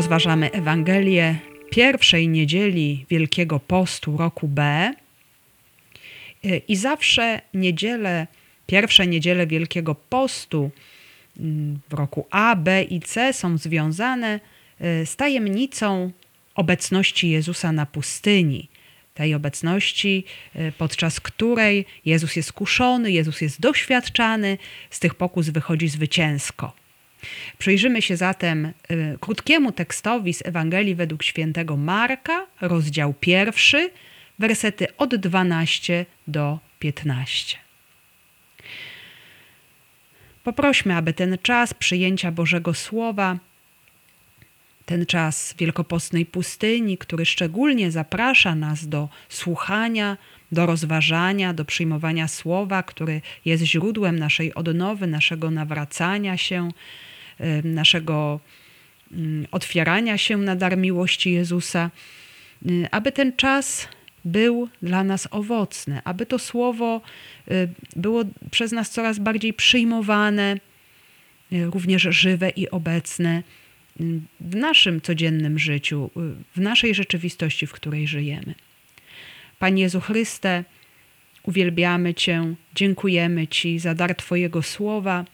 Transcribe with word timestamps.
Rozważamy 0.00 0.50
Ewangelię 0.52 1.38
pierwszej 1.70 2.28
niedzieli 2.28 3.06
Wielkiego 3.10 3.60
Postu 3.60 4.16
roku 4.16 4.48
B. 4.48 4.92
I 6.68 6.76
zawsze 6.76 7.40
niedzielę, 7.54 8.26
pierwsze 8.66 9.06
niedziele 9.06 9.46
Wielkiego 9.46 9.94
Postu 9.94 10.70
mm, 11.40 11.78
w 11.88 11.94
roku 11.94 12.26
A, 12.30 12.56
B 12.56 12.82
i 12.82 13.00
C 13.00 13.32
są 13.32 13.58
związane 13.58 14.40
y, 14.80 15.06
z 15.06 15.16
tajemnicą 15.16 16.10
obecności 16.54 17.30
Jezusa 17.30 17.72
na 17.72 17.86
pustyni. 17.86 18.68
Tej 19.14 19.34
obecności, 19.34 20.24
y, 20.56 20.72
podczas 20.78 21.20
której 21.20 21.86
Jezus 22.04 22.36
jest 22.36 22.52
kuszony, 22.52 23.12
Jezus 23.12 23.40
jest 23.40 23.60
doświadczany, 23.60 24.58
z 24.90 25.00
tych 25.00 25.14
pokus 25.14 25.48
wychodzi 25.48 25.88
zwycięsko. 25.88 26.79
Przyjrzymy 27.58 28.02
się 28.02 28.16
zatem 28.16 28.66
y, 28.66 28.72
krótkiemu 29.20 29.72
tekstowi 29.72 30.34
z 30.34 30.46
Ewangelii 30.46 30.94
według 30.94 31.22
świętego 31.22 31.76
Marka, 31.76 32.46
rozdział 32.60 33.14
pierwszy, 33.20 33.90
wersety 34.38 34.96
od 34.96 35.16
12 35.16 36.06
do 36.26 36.58
15. 36.78 37.58
Poprośmy, 40.44 40.96
aby 40.96 41.12
ten 41.12 41.38
czas 41.42 41.74
przyjęcia 41.74 42.32
Bożego 42.32 42.74
Słowa, 42.74 43.38
ten 44.86 45.06
czas 45.06 45.54
wielkopostnej 45.58 46.26
pustyni, 46.26 46.98
który 46.98 47.26
szczególnie 47.26 47.90
zaprasza 47.90 48.54
nas 48.54 48.88
do 48.88 49.08
słuchania, 49.28 50.16
do 50.52 50.66
rozważania, 50.66 51.54
do 51.54 51.64
przyjmowania 51.64 52.28
słowa, 52.28 52.82
który 52.82 53.20
jest 53.44 53.64
źródłem 53.64 54.18
naszej 54.18 54.54
odnowy, 54.54 55.06
naszego 55.06 55.50
nawracania 55.50 56.36
się, 56.36 56.68
naszego 57.64 58.40
mm, 59.12 59.46
otwierania 59.50 60.18
się 60.18 60.36
na 60.36 60.56
dar 60.56 60.78
miłości 60.78 61.32
Jezusa, 61.32 61.90
y, 62.66 62.86
aby 62.90 63.12
ten 63.12 63.32
czas 63.36 63.88
był 64.24 64.68
dla 64.82 65.04
nas 65.04 65.28
owocny, 65.30 66.00
aby 66.04 66.26
to 66.26 66.38
słowo 66.38 67.00
y, 67.50 67.68
było 67.96 68.24
przez 68.50 68.72
nas 68.72 68.90
coraz 68.90 69.18
bardziej 69.18 69.54
przyjmowane, 69.54 70.56
y, 71.52 71.64
również 71.64 72.02
żywe 72.02 72.50
i 72.50 72.70
obecne 72.70 73.42
w 74.40 74.56
naszym 74.56 75.00
codziennym 75.00 75.58
życiu, 75.58 76.10
w 76.56 76.60
naszej 76.60 76.94
rzeczywistości, 76.94 77.66
w 77.66 77.72
której 77.72 78.08
żyjemy. 78.08 78.54
Panie 79.58 79.82
Jezu 79.82 80.00
Chryste, 80.00 80.64
uwielbiamy 81.42 82.14
Cię, 82.14 82.54
dziękujemy 82.74 83.46
Ci 83.46 83.78
za 83.78 83.94
dar 83.94 84.14
Twojego 84.14 84.62
słowa 84.62 85.24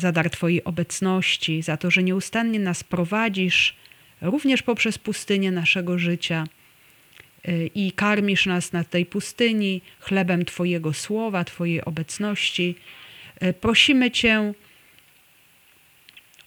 za 0.00 0.12
dar 0.12 0.30
Twojej 0.30 0.64
obecności, 0.64 1.62
za 1.62 1.76
to, 1.76 1.90
że 1.90 2.02
nieustannie 2.02 2.60
nas 2.60 2.84
prowadzisz 2.84 3.76
również 4.20 4.62
poprzez 4.62 4.98
pustynię 4.98 5.50
naszego 5.50 5.98
życia 5.98 6.46
y, 7.48 7.70
i 7.74 7.92
karmisz 7.92 8.46
nas 8.46 8.72
na 8.72 8.84
tej 8.84 9.06
pustyni 9.06 9.82
chlebem 10.00 10.44
Twojego 10.44 10.92
słowa, 10.92 11.44
Twojej 11.44 11.84
obecności. 11.84 12.74
Y, 13.42 13.52
prosimy 13.52 14.10
Cię, 14.10 14.54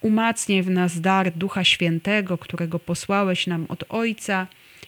umacniaj 0.00 0.62
w 0.62 0.70
nas 0.70 1.00
dar 1.00 1.32
Ducha 1.32 1.64
Świętego, 1.64 2.38
którego 2.38 2.78
posłałeś 2.78 3.46
nam 3.46 3.66
od 3.68 3.84
Ojca 3.88 4.46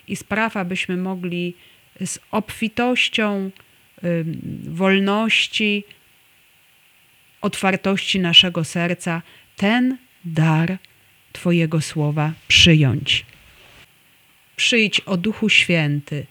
i 0.08 0.16
spraw, 0.16 0.56
abyśmy 0.56 0.96
mogli 0.96 1.54
z 2.04 2.18
obfitością 2.30 3.50
wolności, 4.62 5.84
otwartości 7.40 8.20
naszego 8.20 8.64
serca 8.64 9.22
ten 9.56 9.98
dar 10.24 10.78
Twojego 11.32 11.80
słowa 11.80 12.32
przyjąć. 12.48 13.26
Przyjdź 14.56 15.00
o 15.00 15.16
Duchu 15.16 15.48
Święty, 15.48 16.26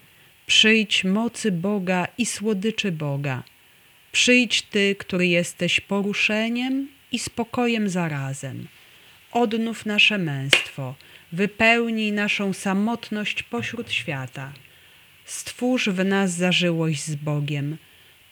przyjdź 0.48 1.04
mocy 1.04 1.52
Boga 1.52 2.08
i 2.18 2.26
słodyczy 2.26 2.92
Boga. 2.92 3.44
Przyjdź 4.12 4.62
Ty, 4.62 4.96
który 5.00 5.28
jesteś 5.28 5.80
poruszeniem 5.80 6.88
i 7.12 7.20
spokojem 7.20 7.90
zarazem. 7.90 8.68
Odnów 9.32 9.86
nasze 9.86 10.18
męstwo, 10.18 10.96
wypełnij 11.32 12.12
naszą 12.12 12.54
samotność 12.54 13.44
pośród 13.44 13.92
świata. 13.92 14.54
Stwórz 15.26 15.90
w 15.90 16.06
nas 16.06 16.32
zażyłość 16.32 17.04
z 17.04 17.16
Bogiem 17.16 17.78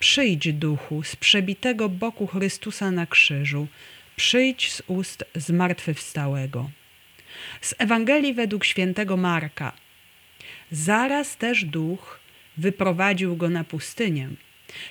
Przyjdź, 0.04 0.54
duchu, 0.54 1.04
z 1.04 1.16
przebitego 1.16 1.90
boku 1.90 2.28
Chrystusa 2.28 2.92
na 2.92 3.06
krzyżu, 3.06 3.68
przyjdź 4.16 4.72
z 4.72 4.84
ust 4.88 5.26
zmartwychwstałego. 5.36 6.70
Z 7.62 7.76
Ewangelii 7.78 8.34
według 8.34 8.66
świętego 8.66 9.18
Marka. 9.18 9.74
Zaraz 10.72 11.38
też 11.38 11.66
duch 11.66 12.20
wyprowadził 12.58 13.36
go 13.36 13.50
na 13.50 13.64
pustynię. 13.64 14.30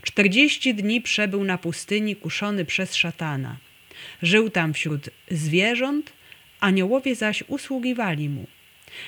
Czterdzieści 0.02 0.74
dni 0.74 1.00
przebył 1.00 1.44
na 1.44 1.58
pustyni 1.58 2.16
kuszony 2.16 2.64
przez 2.64 2.94
szatana. 2.94 3.56
Żył 4.22 4.50
tam 4.50 4.74
wśród 4.74 5.10
zwierząt, 5.30 6.12
aniołowie 6.60 7.14
zaś 7.14 7.44
usługiwali 7.48 8.28
mu. 8.28 8.46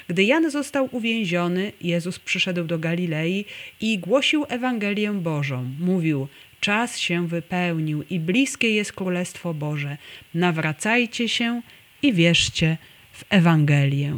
Gdy 0.09 0.25
Jan 0.25 0.51
został 0.51 0.89
uwięziony, 0.93 1.73
Jezus 1.81 2.19
przyszedł 2.19 2.65
do 2.65 2.79
Galilei 2.79 3.45
i 3.81 3.99
głosił 3.99 4.47
Ewangelię 4.49 5.13
Bożą. 5.13 5.71
Mówił: 5.81 6.29
Czas 6.61 6.99
się 6.99 7.29
wypełnił 7.29 8.05
i 8.11 8.21
bliskie 8.21 8.71
jest 8.75 8.93
Królestwo 8.93 9.55
Boże. 9.55 9.97
Nawracajcie 10.35 11.29
się 11.29 11.63
i 12.03 12.13
wierzcie 12.13 12.77
w 13.13 13.25
Ewangelię. 13.31 14.17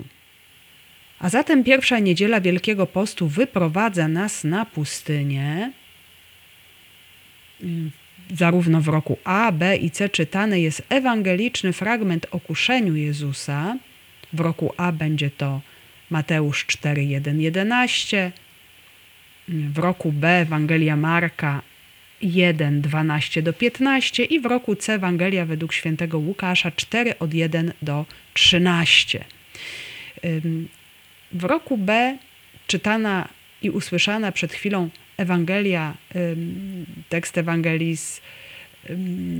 A 1.18 1.28
zatem 1.28 1.64
pierwsza 1.64 1.98
niedziela 1.98 2.40
Wielkiego 2.40 2.86
Postu 2.86 3.28
wyprowadza 3.28 4.08
nas 4.08 4.44
na 4.44 4.66
pustynię. 4.66 5.72
Zarówno 8.34 8.80
w 8.80 8.88
roku 8.88 9.18
A, 9.24 9.52
B 9.52 9.76
i 9.76 9.90
C 9.90 10.08
czytany 10.08 10.60
jest 10.60 10.82
ewangeliczny 10.88 11.72
fragment 11.72 12.26
o 12.30 12.40
kuszeniu 12.40 12.96
Jezusa 12.96 13.76
w 14.32 14.40
roku 14.40 14.74
A 14.76 14.92
będzie 14.92 15.30
to 15.30 15.60
Mateusz 16.10 16.66
4, 16.66 17.04
1, 17.04 17.40
11. 17.40 18.32
W 19.48 19.78
roku 19.78 20.12
B 20.12 20.28
Ewangelia 20.28 20.96
Marka 20.96 21.62
1, 22.22 22.80
12 22.80 23.42
do 23.42 23.52
15 23.52 24.24
i 24.24 24.40
w 24.40 24.46
roku 24.46 24.76
C 24.76 24.94
Ewangelia 24.94 25.46
według 25.46 25.72
świętego 25.72 26.18
Łukasza 26.18 26.70
4 26.70 27.18
od 27.18 27.34
1 27.34 27.72
do 27.82 28.06
13. 28.34 29.24
W 31.32 31.44
roku 31.44 31.78
B 31.78 32.18
czytana 32.66 33.28
i 33.62 33.70
usłyszana 33.70 34.32
przed 34.32 34.52
chwilą 34.52 34.90
Ewangelia, 35.16 35.94
tekst 37.08 37.38
Ewangelii 37.38 37.96
z 37.96 38.20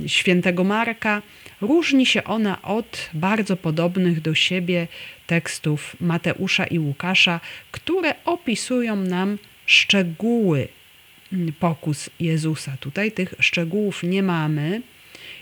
świętego 0.07 0.63
Marka, 0.63 1.21
różni 1.61 2.05
się 2.05 2.23
ona 2.23 2.61
od 2.61 3.09
bardzo 3.13 3.57
podobnych 3.57 4.21
do 4.21 4.35
siebie 4.35 4.87
tekstów 5.27 5.95
Mateusza 6.01 6.65
i 6.65 6.79
Łukasza, 6.79 7.39
które 7.71 8.13
opisują 8.25 8.95
nam 8.95 9.37
szczegóły 9.65 10.67
pokus 11.59 12.09
Jezusa. 12.19 12.77
Tutaj 12.79 13.11
tych 13.11 13.33
szczegółów 13.39 14.03
nie 14.03 14.23
mamy 14.23 14.81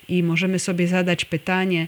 i 0.10 0.24
możemy 0.24 0.60
sobie 0.60 0.88
zadać 0.88 1.26
pytanie, 1.26 1.88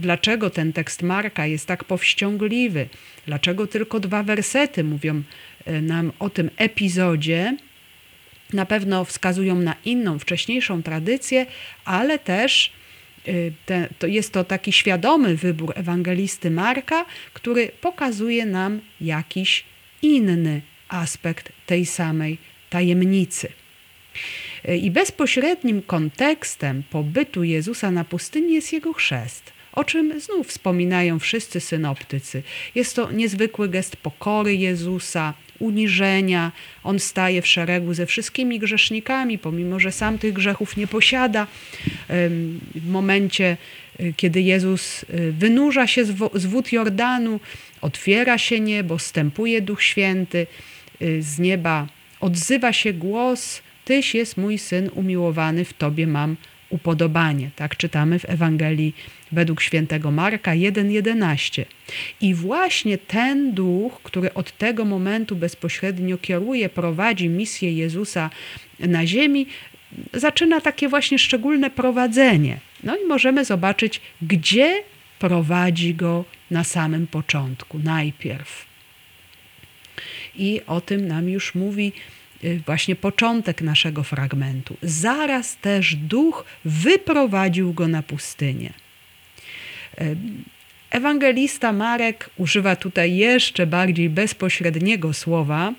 dlaczego 0.00 0.50
ten 0.50 0.72
tekst 0.72 1.02
Marka 1.02 1.46
jest 1.46 1.66
tak 1.66 1.84
powściągliwy, 1.84 2.88
dlaczego 3.26 3.66
tylko 3.66 4.00
dwa 4.00 4.22
wersety 4.22 4.84
mówią 4.84 5.22
e, 5.64 5.82
nam 5.82 6.12
o 6.18 6.30
tym 6.30 6.50
epizodzie 6.56 7.56
na 8.52 8.66
pewno 8.66 9.04
wskazują 9.04 9.54
na 9.54 9.74
inną, 9.84 10.18
wcześniejszą 10.18 10.82
tradycję, 10.82 11.46
ale 11.84 12.18
też 12.18 12.72
y, 13.28 13.52
te, 13.66 13.88
to 13.98 14.06
jest 14.06 14.32
to 14.32 14.44
taki 14.44 14.72
świadomy 14.72 15.36
wybór 15.36 15.72
ewangelisty 15.76 16.50
Marka, 16.50 17.04
który 17.32 17.70
pokazuje 17.80 18.46
nam 18.46 18.80
jakiś 19.00 19.64
inny 20.02 20.62
aspekt 20.88 21.52
tej 21.66 21.86
samej 21.86 22.38
tajemnicy. 22.70 23.48
Y, 24.68 24.76
I 24.76 24.90
bezpośrednim 24.90 25.82
kontekstem 25.82 26.82
pobytu 26.90 27.44
Jezusa 27.44 27.90
na 27.90 28.04
pustyni 28.04 28.54
jest 28.54 28.72
jego 28.72 28.92
chrzest, 28.92 29.52
o 29.72 29.84
czym 29.84 30.20
znów 30.20 30.46
wspominają 30.46 31.18
wszyscy 31.18 31.60
synoptycy. 31.60 32.42
Jest 32.74 32.96
to 32.96 33.12
niezwykły 33.12 33.68
gest 33.68 33.96
pokory 33.96 34.56
Jezusa, 34.56 35.34
uniżenia. 35.60 36.52
On 36.84 36.98
staje 36.98 37.42
w 37.42 37.46
szeregu 37.46 37.94
ze 37.94 38.06
wszystkimi 38.06 38.58
grzesznikami, 38.58 39.38
pomimo 39.38 39.80
że 39.80 39.92
sam 39.92 40.18
tych 40.18 40.32
grzechów 40.32 40.76
nie 40.76 40.86
posiada. 40.86 41.46
W 42.74 42.88
momencie, 42.88 43.56
y, 44.00 44.14
kiedy 44.16 44.40
Jezus 44.40 45.02
y, 45.02 45.32
wynurza 45.32 45.86
się 45.86 46.04
z 46.34 46.46
wód 46.46 46.72
Jordanu, 46.72 47.40
otwiera 47.80 48.38
się 48.38 48.60
niebo, 48.60 48.98
stępuje 48.98 49.62
Duch 49.62 49.82
Święty, 49.82 50.46
y, 51.02 51.22
z 51.22 51.38
nieba 51.38 51.86
odzywa 52.20 52.72
się 52.72 52.92
głos: 52.92 53.62
Tyś 53.84 54.14
jest 54.14 54.36
mój 54.36 54.58
syn 54.58 54.90
umiłowany, 54.94 55.64
w 55.64 55.72
Tobie 55.72 56.06
mam 56.06 56.36
upodobanie. 56.70 57.50
Tak 57.56 57.76
czytamy 57.76 58.18
w 58.18 58.30
Ewangelii 58.30 58.94
według 59.32 59.62
świętego 59.62 60.10
Marka 60.10 60.50
1:11. 60.50 61.64
I 62.20 62.34
właśnie 62.34 62.98
ten 62.98 63.52
duch, 63.54 64.00
który 64.02 64.34
od 64.34 64.58
tego 64.58 64.84
momentu 64.84 65.36
bezpośrednio 65.36 66.18
kieruje, 66.18 66.68
prowadzi 66.68 67.28
misję 67.28 67.72
Jezusa 67.72 68.30
na 68.78 69.06
ziemi, 69.06 69.46
zaczyna 70.14 70.60
takie 70.60 70.88
właśnie 70.88 71.18
szczególne 71.18 71.70
prowadzenie. 71.70 72.58
No 72.84 72.96
i 72.96 73.06
możemy 73.06 73.44
zobaczyć, 73.44 74.00
gdzie 74.22 74.82
prowadzi 75.18 75.94
go 75.94 76.24
na 76.50 76.64
samym 76.64 77.06
początku, 77.06 77.78
najpierw. 77.78 78.66
I 80.36 80.60
o 80.66 80.80
tym 80.80 81.08
nam 81.08 81.28
już 81.28 81.54
mówi 81.54 81.92
właśnie 82.66 82.96
początek 82.96 83.62
naszego 83.62 84.02
fragmentu. 84.02 84.76
Zaraz 84.82 85.56
też 85.56 85.94
duch 85.94 86.44
wyprowadził 86.64 87.72
go 87.72 87.88
na 87.88 88.02
pustynię. 88.02 88.72
Y, 90.00 90.16
ewangelista 90.90 91.72
Marek 91.72 92.30
używa 92.36 92.76
tutaj 92.76 93.16
jeszcze 93.16 93.66
bardziej 93.66 94.10
bezpośredniego 94.10 95.12
słowa. 95.12 95.74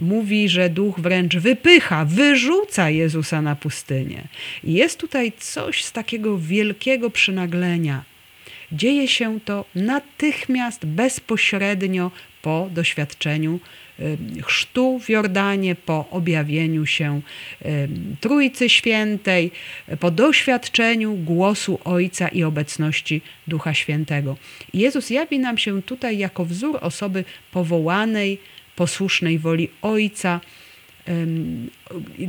Mówi, 0.00 0.48
że 0.48 0.70
duch 0.70 1.00
wręcz 1.00 1.36
wypycha, 1.36 2.04
wyrzuca 2.04 2.90
Jezusa 2.90 3.42
na 3.42 3.56
pustynię. 3.56 4.22
Jest 4.64 4.98
tutaj 4.98 5.32
coś 5.38 5.84
z 5.84 5.92
takiego 5.92 6.38
wielkiego 6.38 7.10
przynaglenia. 7.10 8.04
Dzieje 8.72 9.08
się 9.08 9.40
to 9.40 9.64
natychmiast, 9.74 10.86
bezpośrednio 10.86 12.10
po 12.42 12.68
doświadczeniu 12.70 13.60
chrztu 14.42 14.98
w 14.98 15.08
Jordanie, 15.08 15.74
po 15.74 16.10
objawieniu 16.10 16.86
się 16.86 17.20
Trójcy 18.20 18.68
Świętej, 18.68 19.50
po 20.00 20.10
doświadczeniu 20.10 21.14
głosu 21.14 21.78
Ojca 21.84 22.28
i 22.28 22.44
obecności 22.44 23.22
Ducha 23.46 23.74
Świętego. 23.74 24.36
Jezus 24.74 25.10
jawi 25.10 25.38
nam 25.38 25.58
się 25.58 25.82
tutaj 25.82 26.18
jako 26.18 26.44
wzór 26.44 26.78
osoby 26.80 27.24
powołanej, 27.52 28.38
posłusznej 28.76 29.38
woli 29.38 29.68
Ojca. 29.82 30.40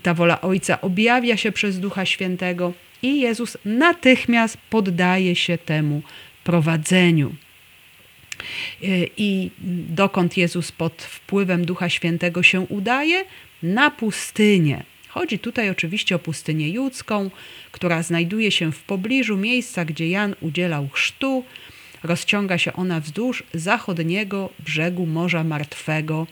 Ta 0.04 0.13
wola 0.13 0.42
Ojca 0.42 0.81
objawia 0.81 1.38
się 1.38 1.51
przez 1.51 1.80
Ducha 1.80 2.06
Świętego 2.06 2.74
i 3.01 3.19
Jezus 3.19 3.57
natychmiast 3.65 4.57
poddaje 4.69 5.36
się 5.36 5.57
temu 5.57 6.01
prowadzeniu. 6.44 7.36
E, 8.83 8.85
I 9.18 9.51
dokąd 9.89 10.38
Jezus 10.38 10.71
pod 10.71 11.01
wpływem 11.01 11.65
Ducha 11.65 11.89
Świętego 11.89 12.44
się 12.44 12.62
udaje? 12.62 13.25
Na 13.63 13.91
pustynię. 13.91 14.83
Chodzi 15.07 15.39
tutaj 15.39 15.69
oczywiście 15.69 16.15
o 16.15 16.19
pustynię 16.19 16.69
judzką, 16.69 17.30
która 17.71 18.03
znajduje 18.03 18.51
się 18.51 18.71
w 18.71 18.83
pobliżu 18.83 19.38
miejsca, 19.38 19.85
gdzie 19.85 20.09
Jan 20.09 20.35
udzielał 20.41 20.89
chrztu. 20.89 21.44
Rozciąga 22.03 22.57
się 22.57 22.74
ona 22.74 23.00
wzdłuż 23.00 23.44
zachodniego 23.53 24.50
brzegu 24.59 25.06
Morza 25.06 25.44
Martwego, 25.44 26.27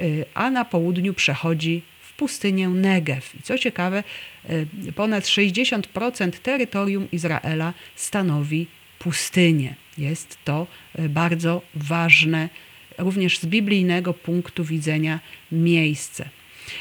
e, 0.00 0.04
a 0.34 0.50
na 0.50 0.64
południu 0.64 1.14
przechodzi 1.14 1.82
w 2.00 2.12
pustynię 2.12 2.68
Negev. 2.68 3.22
I 3.38 3.42
co 3.42 3.58
ciekawe, 3.58 4.04
e, 4.88 4.92
ponad 4.92 5.26
60% 5.26 6.40
terytorium 6.40 7.10
Izraela 7.12 7.74
stanowi 7.96 8.66
pustynię. 9.00 9.74
Jest 9.98 10.38
to 10.44 10.66
e, 10.94 11.08
bardzo 11.08 11.62
ważne, 11.74 12.48
również 12.98 13.38
z 13.38 13.46
biblijnego 13.46 14.14
punktu 14.14 14.64
widzenia, 14.64 15.20
miejsce. 15.52 16.28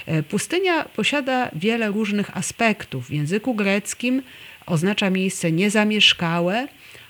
E, 0.06 0.24
pustynia 0.24 0.84
posiada 0.84 1.52
wiele 1.56 1.88
różnych 1.88 2.38
aspektów. 2.38 3.08
W 3.08 3.14
języku 3.14 3.56
greckim 3.56 4.22
oznacza 4.66 5.10
miejsce 5.10 5.52
niezamieszkałe, 5.52 6.68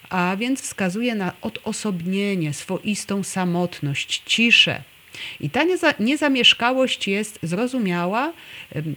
a 0.10 0.36
więc 0.40 0.62
wskazuje 0.62 1.16
na 1.16 1.34
odosobnienie, 1.42 2.54
swoistą 2.54 3.24
samotność, 3.24 4.24
ciszę. 4.26 4.84
I 5.40 5.50
ta 5.50 5.62
niezamieszkałość 6.00 7.08
jest 7.08 7.40
zrozumiała, 7.44 8.34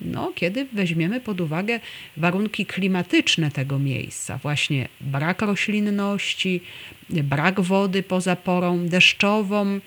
no, 0.00 0.32
kiedy 0.34 0.66
weźmiemy 0.72 1.20
pod 1.20 1.40
uwagę 1.40 1.80
warunki 2.16 2.66
klimatyczne 2.66 3.50
tego 3.50 3.78
miejsca. 3.78 4.38
Właśnie 4.38 4.88
brak 5.00 5.42
roślinności, 5.42 6.60
brak 7.10 7.60
wody 7.60 8.02
poza 8.02 8.36
porą 8.36 8.86
deszczową. 8.86 9.80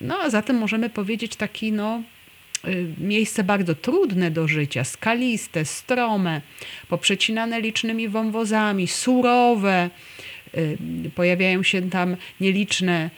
No 0.00 0.18
a 0.18 0.30
zatem 0.30 0.56
możemy 0.56 0.90
powiedzieć 0.90 1.36
taki 1.36 1.72
no, 1.72 2.02
miejsce 2.98 3.44
bardzo 3.44 3.74
trudne 3.74 4.30
do 4.30 4.48
życia, 4.48 4.84
skaliste, 4.84 5.64
strome, 5.64 6.40
poprzecinane 6.88 7.60
licznymi 7.60 8.08
wąwozami, 8.08 8.86
surowe. 8.88 9.90
Pojawiają 11.14 11.62
się 11.62 11.90
tam 11.90 12.16
nieliczne 12.40 13.10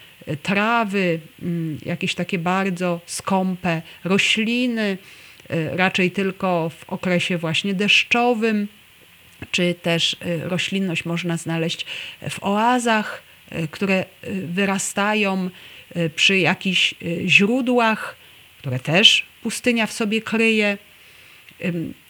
trawy, 0.43 1.20
mm, 1.43 1.78
jakieś 1.87 2.14
takie 2.14 2.38
bardzo 2.38 3.00
skąpe 3.06 3.82
rośliny, 4.05 4.99
y, 5.50 5.76
raczej 5.76 6.11
tylko 6.11 6.70
w 6.78 6.90
okresie 6.90 7.38
właśnie 7.38 7.75
deszczowym, 7.75 8.69
czy 9.50 9.75
też 9.82 10.12
y, 10.12 10.49
roślinność 10.49 11.05
można 11.05 11.37
znaleźć 11.37 11.87
w 12.31 12.43
oazach, 12.43 13.23
y, 13.52 13.69
które 13.69 14.05
wyrastają 14.44 15.50
przy 16.17 16.38
jakichś 16.38 16.94
źródłach, 17.26 18.17
które 18.58 18.78
też 18.78 19.26
pustynia 19.43 19.87
w 19.87 19.93
sobie 19.93 20.23
kryje. 20.23 20.78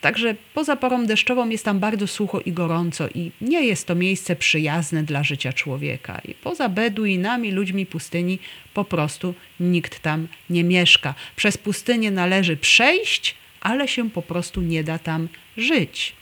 Także 0.01 0.35
poza 0.55 0.77
porą 0.77 1.07
deszczową 1.07 1.49
jest 1.49 1.65
tam 1.65 1.79
bardzo 1.79 2.07
sucho 2.07 2.41
i 2.41 2.53
gorąco 2.53 3.09
i 3.15 3.31
nie 3.41 3.67
jest 3.67 3.87
to 3.87 3.95
miejsce 3.95 4.37
przyjazne 4.37 5.03
dla 5.03 5.25
życia 5.25 5.53
człowieka. 5.53 6.21
I 6.25 6.35
poza 6.35 6.69
Beduinami, 6.69 7.53
ludźmi 7.53 7.87
pustyni, 7.87 8.39
po 8.75 8.85
prostu 8.85 9.35
nikt 9.61 10.01
tam 10.01 10.29
nie 10.51 10.65
mieszka. 10.65 11.15
Przez 11.37 11.59
pustynię 11.59 12.11
należy 12.11 12.57
przejść, 12.57 13.35
ale 13.61 13.89
się 13.89 14.11
po 14.11 14.23
prostu 14.23 14.61
nie 14.61 14.85
da 14.85 14.99
tam 14.99 15.29
żyć. 15.57 16.13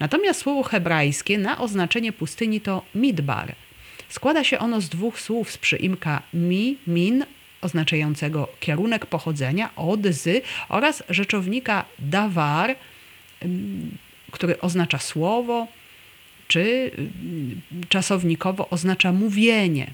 Natomiast 0.00 0.40
słowo 0.40 0.62
hebrajskie 0.62 1.38
na 1.38 1.58
oznaczenie 1.58 2.12
pustyni 2.12 2.60
to 2.60 2.82
midbar. 2.94 3.54
Składa 4.08 4.44
się 4.44 4.58
ono 4.58 4.80
z 4.80 4.88
dwóch 4.88 5.20
słów 5.20 5.50
z 5.50 5.58
przyimka 5.58 6.22
mi, 6.34 6.76
min 6.86 7.24
oznaczającego 7.60 8.48
kierunek 8.60 9.06
pochodzenia 9.06 9.70
od, 9.76 10.06
z 10.06 10.44
oraz 10.68 11.02
rzeczownika 11.08 11.84
dawar, 11.98 12.76
który 14.30 14.60
oznacza 14.60 14.98
słowo, 14.98 15.66
czy 16.48 16.90
czasownikowo 17.88 18.68
oznacza 18.70 19.12
mówienie. 19.12 19.90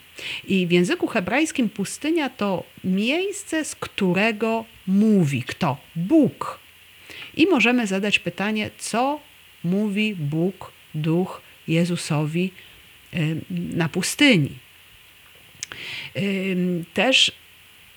I 0.48 0.66
w 0.66 0.70
języku 0.70 1.06
hebrajskim 1.06 1.68
pustynia 1.68 2.30
to 2.30 2.64
miejsce, 2.84 3.64
z 3.64 3.74
którego 3.74 4.64
mówi 4.86 5.42
kto? 5.42 5.76
Bóg. 5.96 6.58
I 7.36 7.46
możemy 7.46 7.86
zadać 7.86 8.18
pytanie, 8.18 8.70
co 8.78 9.20
mówi 9.64 10.14
Bóg, 10.14 10.72
Duch 10.94 11.42
Jezusowi 11.68 12.52
na 13.50 13.88
pustyni. 13.88 14.50
Też 16.94 17.32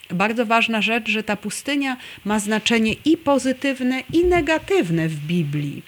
bardzo 0.09 0.45
ważna 0.45 0.81
rzecz, 0.81 1.09
że 1.09 1.23
ta 1.23 1.35
pustynia 1.37 1.97
ma 2.25 2.39
znaczenie 2.39 2.95
i 3.05 3.17
pozytywne, 3.17 4.03
i 4.13 4.23
negatywne 4.23 5.07
w 5.09 5.15
Biblii 5.15 5.83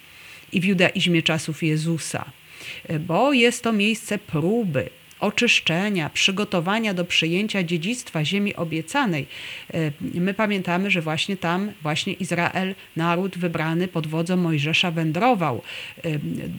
i 0.51 0.61
w 0.61 0.65
judaizmie 0.65 1.23
czasów 1.23 1.63
Jezusa, 1.63 2.25
bo 2.99 3.33
jest 3.33 3.63
to 3.63 3.73
miejsce 3.73 4.17
próby, 4.17 4.89
oczyszczenia, 5.19 6.09
przygotowania 6.09 6.93
do 6.93 7.05
przyjęcia 7.05 7.63
dziedzictwa 7.63 8.25
ziemi 8.25 8.55
obiecanej. 8.55 9.27
My 9.99 10.33
pamiętamy, 10.33 10.91
że 10.91 11.01
właśnie 11.01 11.37
tam 11.37 11.71
właśnie 11.81 12.13
Izrael, 12.13 12.75
naród 12.95 13.37
wybrany 13.37 13.87
pod 13.87 14.07
wodzą 14.07 14.37
Mojżesza 14.37 14.91
wędrował. 14.91 15.61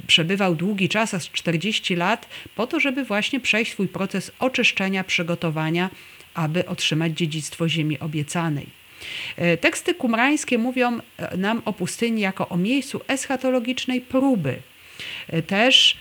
Przebywał 0.07 0.55
długi 0.55 0.89
czas, 0.89 1.15
aż 1.15 1.31
40 1.31 1.97
lat, 1.97 2.29
po 2.55 2.67
to, 2.67 2.81
żeby 2.81 3.05
właśnie 3.05 3.41
przejść 3.41 3.73
swój 3.73 3.89
proces 3.89 4.33
oczyszczenia, 4.39 5.05
przygotowania 5.05 5.91
aby 6.35 6.67
otrzymać 6.67 7.13
dziedzictwo 7.13 7.69
ziemi 7.69 7.99
obiecanej. 7.99 8.83
E, 9.37 9.57
teksty 9.57 9.95
kumrańskie 9.95 10.59
mówią 10.59 10.99
e, 11.17 11.37
nam 11.37 11.63
o 11.65 11.73
pustyni 11.73 12.21
jako 12.21 12.49
o 12.49 12.57
miejscu 12.57 13.01
eschatologicznej 13.09 14.01
próby. 14.01 14.57
E, 15.29 15.43
też 15.43 15.97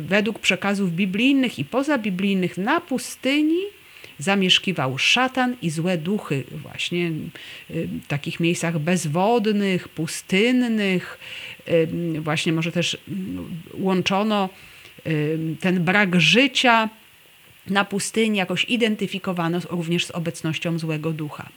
według 0.00 0.38
przekazów 0.38 0.92
biblijnych 0.92 1.58
i 1.58 1.64
pozabiblijnych 1.64 2.58
na 2.58 2.80
pustyni 2.80 3.60
zamieszkiwał 4.18 4.98
szatan 4.98 5.56
i 5.62 5.70
złe 5.70 5.98
duchy, 5.98 6.44
właśnie 6.50 7.10
w 7.70 8.06
takich 8.06 8.40
miejscach 8.40 8.78
bezwodnych, 8.78 9.88
pustynnych. 9.88 11.18
Właśnie 12.20 12.52
może 12.52 12.72
też 12.72 12.98
łączono 13.74 14.48
ten 15.60 15.84
brak 15.84 16.20
życia 16.20 16.88
na 17.66 17.84
pustyni 17.84 18.38
jakoś 18.38 18.64
identyfikowano 18.64 19.60
również 19.70 20.06
z 20.06 20.10
obecnością 20.10 20.78
złego 20.78 21.12
ducha. 21.12 21.48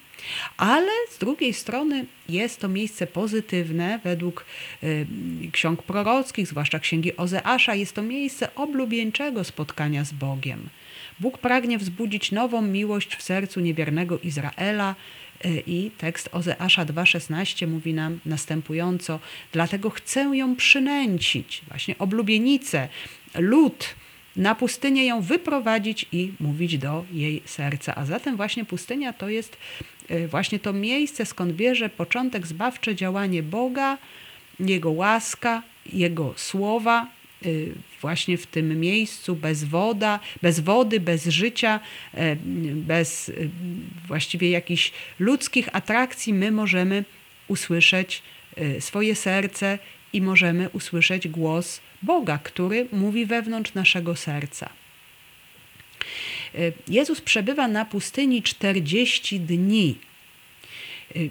Ale 0.57 0.91
z 1.11 1.17
drugiej 1.17 1.53
strony 1.53 2.05
jest 2.29 2.59
to 2.59 2.67
miejsce 2.67 3.07
pozytywne 3.07 3.99
według 4.03 4.45
y, 4.83 5.07
ksiąg 5.51 5.83
prorockich, 5.83 6.47
zwłaszcza 6.47 6.79
księgi 6.79 7.17
Ozeasza, 7.17 7.75
jest 7.75 7.93
to 7.93 8.01
miejsce 8.01 8.55
oblubieńczego 8.55 9.43
spotkania 9.43 10.03
z 10.03 10.13
Bogiem. 10.13 10.69
Bóg 11.19 11.37
pragnie 11.37 11.77
wzbudzić 11.77 12.31
nową 12.31 12.61
miłość 12.61 13.15
w 13.15 13.23
sercu 13.23 13.59
niewiernego 13.59 14.19
Izraela, 14.19 14.95
y, 15.45 15.63
i 15.67 15.91
tekst 15.97 16.29
Ozeasza 16.31 16.85
2,16 16.85 17.67
mówi 17.67 17.93
nam 17.93 18.19
następująco: 18.25 19.19
Dlatego 19.51 19.89
chcę 19.89 20.21
ją 20.21 20.55
przynęcić, 20.55 21.61
właśnie 21.67 21.97
oblubienicę, 21.97 22.87
lud, 23.35 23.95
na 24.35 24.55
pustynię 24.55 25.05
ją 25.05 25.21
wyprowadzić 25.21 26.05
i 26.11 26.31
mówić 26.39 26.77
do 26.77 27.05
jej 27.11 27.41
serca. 27.45 27.95
A 27.95 28.05
zatem 28.05 28.35
właśnie 28.35 28.65
pustynia 28.65 29.13
to 29.13 29.29
jest 29.29 29.57
y, 30.11 30.27
właśnie 30.27 30.59
to 30.59 30.73
miejsce, 30.73 31.25
skąd 31.25 31.53
bierze 31.53 31.89
początek 31.89 32.47
zbawcze 32.47 32.95
działanie 32.95 33.43
Boga, 33.43 33.97
Jego 34.59 34.91
łaska, 34.91 35.63
Jego 35.93 36.33
słowa, 36.37 37.07
y, 37.45 37.73
właśnie 38.01 38.37
w 38.37 38.47
tym 38.47 38.79
miejscu 38.79 39.35
bez 39.35 39.63
woda, 39.63 40.19
bez 40.41 40.59
wody, 40.59 40.99
bez 40.99 41.25
życia, 41.25 41.79
y, 42.13 42.37
bez 42.75 43.31
właściwie 44.07 44.49
jakichś 44.49 44.91
ludzkich 45.19 45.69
atrakcji, 45.75 46.33
my 46.33 46.51
możemy 46.51 47.05
usłyszeć 47.47 48.21
swoje 48.79 49.15
serce 49.15 49.79
i 50.13 50.21
możemy 50.21 50.69
usłyszeć 50.69 51.27
głos 51.27 51.81
Boga, 52.05 52.37
który 52.37 52.87
mówi 52.91 53.25
wewnątrz 53.25 53.73
naszego 53.73 54.15
serca. 54.15 54.69
Jezus 56.87 57.21
przebywa 57.21 57.67
na 57.67 57.85
pustyni 57.85 58.43
40 58.43 59.39
dni. 59.39 59.97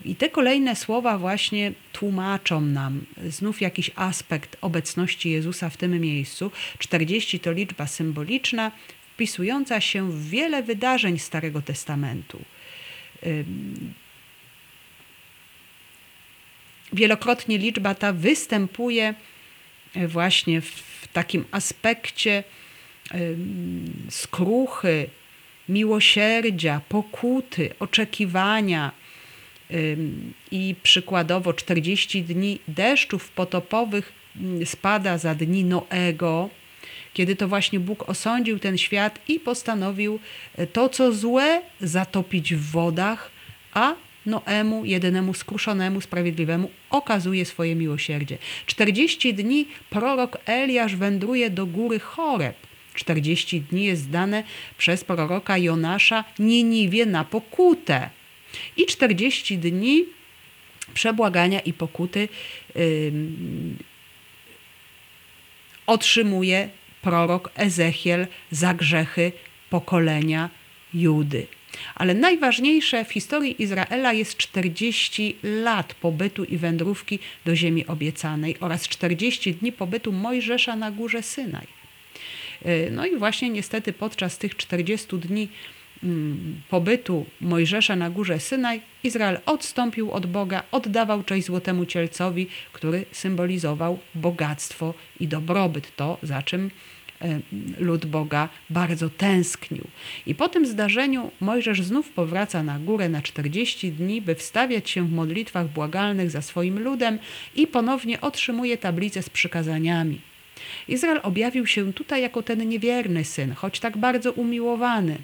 I 0.05 0.15
te 0.17 0.31
kolejne 0.31 0.77
słowa 0.77 1.19
właśnie 1.19 1.73
tłumaczą 1.93 2.61
nam 2.61 3.05
znów 3.29 3.61
jakiś 3.61 3.91
aspekt 3.95 4.57
obecności 4.61 5.31
Jezusa 5.31 5.71
w 5.71 5.77
tym 5.77 6.01
miejscu. 6.01 6.51
40 6.79 7.41
to 7.41 7.53
liczba 7.53 7.87
symboliczna, 7.87 8.73
wpisująca 9.15 9.81
się 9.81 10.11
w 10.11 10.29
wiele 10.29 10.63
wydarzeń 10.63 11.19
Starego 11.19 11.63
Testamentu. 11.63 12.43
Wielokrotnie 16.93 17.59
liczba 17.59 17.95
ta 17.95 18.13
występuje 18.13 19.15
właśnie 20.09 20.61
w 20.61 21.09
takim 21.13 21.45
aspekcie 21.51 22.45
skruchy, 24.11 25.11
miłosierdzia, 25.69 26.81
pokuty, 26.89 27.71
oczekiwania. 27.79 28.93
I 30.51 30.75
przykładowo 30.83 31.53
40 31.53 32.23
dni 32.23 32.59
deszczów 32.69 33.29
potopowych 33.31 34.13
spada 34.65 35.19
za 35.19 35.35
dni 35.35 35.65
Noego, 35.65 36.51
kiedy 37.15 37.37
to 37.37 37.49
właśnie 37.49 37.81
Bóg 37.81 38.09
osądził 38.09 38.59
ten 38.59 38.79
świat 38.79 39.19
i 39.29 39.41
postanowił 39.41 40.19
e, 40.57 40.67
to, 40.67 40.89
co 40.89 41.13
złe, 41.13 41.63
zatopić 41.81 42.55
w 42.55 42.71
wodach, 42.71 43.31
a 43.75 43.95
Noemu, 44.27 44.85
jedynemu 44.85 45.35
skruszonemu, 45.35 46.01
sprawiedliwemu, 46.01 46.71
okazuje 46.91 47.45
swoje 47.45 47.75
miłosierdzie. 47.75 48.39
40 48.67 49.35
dni 49.35 49.67
prorok 49.91 50.39
Eliasz 50.47 50.97
wędruje 50.97 51.51
do 51.51 51.67
góry 51.67 51.99
Choreb. 52.01 52.57
40 52.95 53.61
dni 53.61 53.85
jest 53.85 54.11
dane 54.11 54.45
przez 54.79 55.05
proroka 55.05 55.59
Jonasza 55.59 56.25
Niniwie 56.39 57.07
na 57.07 57.25
pokutę. 57.25 58.11
I 58.77 58.87
40 58.87 59.59
dni 59.59 60.05
przebłagania 60.95 61.61
i 61.61 61.73
pokuty 61.73 62.29
yy, 62.75 63.13
otrzymuje 65.87 66.69
prorok 67.03 67.51
Ezechiel 67.55 68.27
za 68.51 68.75
grzechy 68.75 69.33
pokolenia 69.71 70.51
Judy. 70.95 71.47
Ale 71.95 72.15
najważniejsze 72.15 73.05
w 73.05 73.13
historii 73.13 73.63
Izraela 73.63 74.13
jest 74.13 74.37
40 74.37 75.37
lat 75.43 75.95
pobytu 75.95 76.45
i 76.45 76.57
wędrówki 76.57 77.19
do 77.45 77.57
ziemi 77.57 77.87
obiecanej 77.87 78.57
oraz 78.61 78.89
40 78.89 79.55
dni 79.55 79.73
pobytu 79.73 80.13
Mojżesza 80.13 80.77
na 80.77 80.91
górze 80.91 81.23
Synaj. 81.23 81.67
E, 82.65 82.91
no 82.91 83.07
i 83.07 83.17
właśnie 83.17 83.51
niestety 83.51 83.93
podczas 83.93 84.39
tych 84.39 84.57
40 84.57 85.19
dni 85.19 85.49
mm, 86.03 86.61
pobytu 86.69 87.27
Mojżesza 87.41 87.97
na 87.97 88.11
górze 88.11 88.41
Synaj, 88.41 88.81
Izrael 89.03 89.39
odstąpił 89.47 90.11
od 90.11 90.27
Boga, 90.27 90.63
oddawał 90.71 91.23
cześć 91.23 91.47
złotemu 91.47 91.87
cielcowi, 91.87 92.47
który 92.73 93.05
symbolizował 93.13 93.99
bogactwo 94.15 94.95
i 95.21 95.29
dobrobyt, 95.29 95.97
to 95.97 96.19
za 96.23 96.43
czym 96.43 96.71
lud 97.79 98.07
Boga 98.07 98.49
bardzo 98.71 99.11
tęsknił. 99.11 99.85
I 100.27 100.35
po 100.35 100.49
tym 100.49 100.67
zdarzeniu 100.67 101.31
Mojżesz 101.41 101.83
znów 101.83 102.09
powraca 102.09 102.63
na 102.63 102.79
górę 102.79 103.09
na 103.09 103.23
40 103.23 103.93
dni, 103.93 104.23
by 104.23 104.35
wstawiać 104.35 104.91
się 104.91 105.09
w 105.09 105.13
modlitwach 105.13 105.69
błagalnych 105.69 106.31
za 106.31 106.43
swoim 106.43 106.79
ludem 106.79 107.19
i 107.55 107.67
ponownie 107.67 108.21
otrzymuje 108.21 108.79
tablicę 108.79 109.23
z 109.23 109.31
przykazaniami. 109.31 110.21
Izrael 110.89 111.21
objawił 111.23 111.67
się 111.67 111.93
tutaj 111.93 112.23
jako 112.23 112.43
ten 112.43 112.69
niewierny 112.69 113.25
syn, 113.25 113.53
choć 113.53 113.81
tak 113.81 113.97
bardzo 113.97 114.33
umiłowany. 114.33 115.19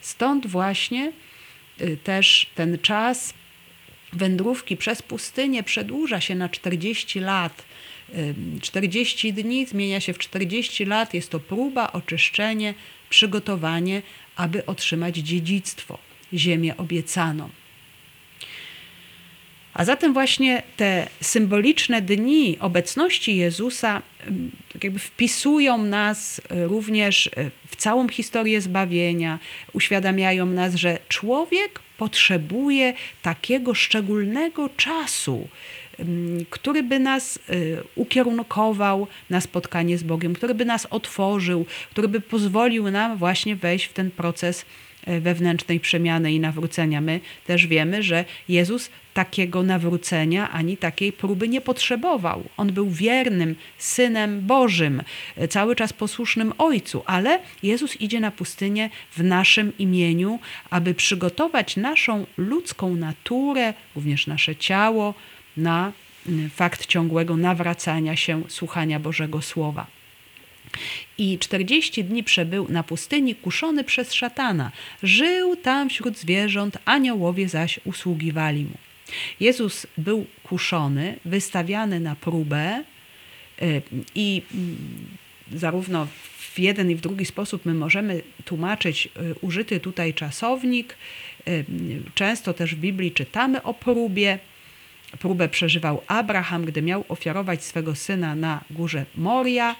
Stąd 0.00 0.46
właśnie 0.46 1.12
y, 1.80 1.96
też 2.04 2.50
ten 2.54 2.78
czas 2.78 3.34
wędrówki 4.12 4.76
przez 4.76 5.02
pustynię 5.02 5.62
przedłuża 5.62 6.20
się 6.20 6.34
na 6.34 6.48
40 6.48 7.20
lat 7.20 7.64
40 8.60 9.32
dni 9.32 9.66
zmienia 9.66 10.00
się 10.00 10.12
w 10.12 10.18
40 10.18 10.84
lat. 10.84 11.14
Jest 11.14 11.30
to 11.30 11.40
próba, 11.40 11.92
oczyszczenie, 11.92 12.74
przygotowanie, 13.08 14.02
aby 14.36 14.66
otrzymać 14.66 15.16
dziedzictwo, 15.16 15.98
ziemię 16.34 16.76
obiecaną. 16.76 17.48
A 19.74 19.84
zatem 19.84 20.12
właśnie 20.12 20.62
te 20.76 21.08
symboliczne 21.20 22.02
dni 22.02 22.56
obecności 22.60 23.36
Jezusa 23.36 24.02
tak 24.72 24.84
jakby 24.84 24.98
wpisują 24.98 25.78
nas 25.78 26.40
również 26.50 27.30
w 27.68 27.76
całą 27.76 28.08
historię 28.08 28.60
zbawienia, 28.60 29.38
uświadamiają 29.72 30.46
nas, 30.46 30.74
że 30.74 30.98
człowiek 31.08 31.80
potrzebuje 31.98 32.94
takiego 33.22 33.74
szczególnego 33.74 34.68
czasu, 34.68 35.48
który 36.50 36.82
by 36.82 36.98
nas 36.98 37.38
y, 37.50 37.82
ukierunkował 37.94 39.06
na 39.30 39.40
spotkanie 39.40 39.98
z 39.98 40.02
Bogiem, 40.02 40.34
który 40.34 40.54
by 40.54 40.64
nas 40.64 40.86
otworzył, 40.90 41.66
który 41.90 42.08
by 42.08 42.20
pozwolił 42.20 42.90
nam 42.90 43.16
właśnie 43.16 43.56
wejść 43.56 43.84
w 43.84 43.92
ten 43.92 44.10
proces 44.10 44.64
y, 45.08 45.20
wewnętrznej 45.20 45.80
przemiany 45.80 46.32
i 46.32 46.40
nawrócenia. 46.40 47.00
My 47.00 47.20
też 47.46 47.66
wiemy, 47.66 48.02
że 48.02 48.24
Jezus 48.48 48.90
takiego 49.14 49.62
nawrócenia 49.62 50.50
ani 50.50 50.76
takiej 50.76 51.12
próby 51.12 51.48
nie 51.48 51.60
potrzebował. 51.60 52.42
On 52.56 52.72
był 52.72 52.90
wiernym 52.90 53.54
synem 53.78 54.40
Bożym, 54.40 55.02
y, 55.42 55.48
cały 55.48 55.76
czas 55.76 55.92
posłusznym 55.92 56.52
Ojcu, 56.58 57.02
ale 57.06 57.38
Jezus 57.62 58.00
idzie 58.00 58.20
na 58.20 58.30
pustynię 58.30 58.90
w 59.16 59.24
naszym 59.24 59.78
imieniu, 59.78 60.38
aby 60.70 60.94
przygotować 60.94 61.76
naszą 61.76 62.26
ludzką 62.36 62.96
naturę, 62.96 63.74
również 63.96 64.26
nasze 64.26 64.56
ciało, 64.56 65.14
na 65.56 65.92
y, 66.28 66.48
fakt 66.48 66.86
ciągłego 66.86 67.36
nawracania 67.36 68.16
się, 68.16 68.42
słuchania 68.48 69.00
Bożego 69.00 69.42
Słowa. 69.42 69.86
I 71.18 71.38
40 71.38 72.04
dni 72.04 72.24
przebył 72.24 72.66
na 72.68 72.82
pustyni, 72.82 73.34
kuszony 73.34 73.84
przez 73.84 74.12
szatana. 74.12 74.72
Żył 75.02 75.56
tam 75.56 75.90
wśród 75.90 76.18
zwierząt, 76.18 76.78
aniołowie 76.84 77.48
zaś 77.48 77.80
usługiwali 77.84 78.64
mu. 78.64 78.78
Jezus 79.40 79.86
był 79.98 80.26
kuszony, 80.42 81.18
wystawiany 81.24 82.00
na 82.00 82.16
próbę 82.16 82.84
y, 83.62 83.82
i 84.14 84.42
mm, 84.54 84.76
zarówno 85.52 86.06
w 86.38 86.58
jeden 86.58 86.90
i 86.90 86.94
w 86.94 87.00
drugi 87.00 87.24
sposób 87.24 87.66
my 87.66 87.74
możemy 87.74 88.22
tłumaczyć 88.44 89.06
y, 89.06 89.34
użyty 89.40 89.80
tutaj 89.80 90.14
czasownik. 90.14 90.96
Często 92.14 92.54
też 92.54 92.74
w 92.74 92.78
Biblii 92.78 93.12
czytamy 93.12 93.62
o 93.62 93.74
próbie 93.74 94.38
próbę 95.18 95.48
przeżywał 95.48 96.02
Abraham, 96.06 96.64
gdy 96.64 96.82
miał 96.82 97.04
ofiarować 97.08 97.64
swego 97.64 97.94
syna 97.94 98.34
na 98.34 98.64
górze 98.70 99.04
Moria. 99.14 99.76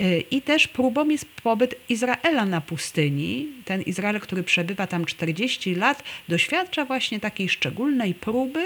Y, 0.00 0.24
I 0.30 0.42
też 0.42 0.68
próbą 0.68 1.08
jest 1.08 1.24
pobyt 1.42 1.74
Izraela 1.88 2.46
na 2.46 2.60
pustyni. 2.60 3.48
Ten 3.64 3.82
Izrael, 3.82 4.20
który 4.20 4.42
przebywa 4.42 4.86
tam 4.86 5.04
40 5.04 5.74
lat, 5.74 6.02
doświadcza 6.28 6.84
właśnie 6.84 7.20
takiej 7.20 7.48
szczególnej 7.48 8.14
próby, 8.14 8.64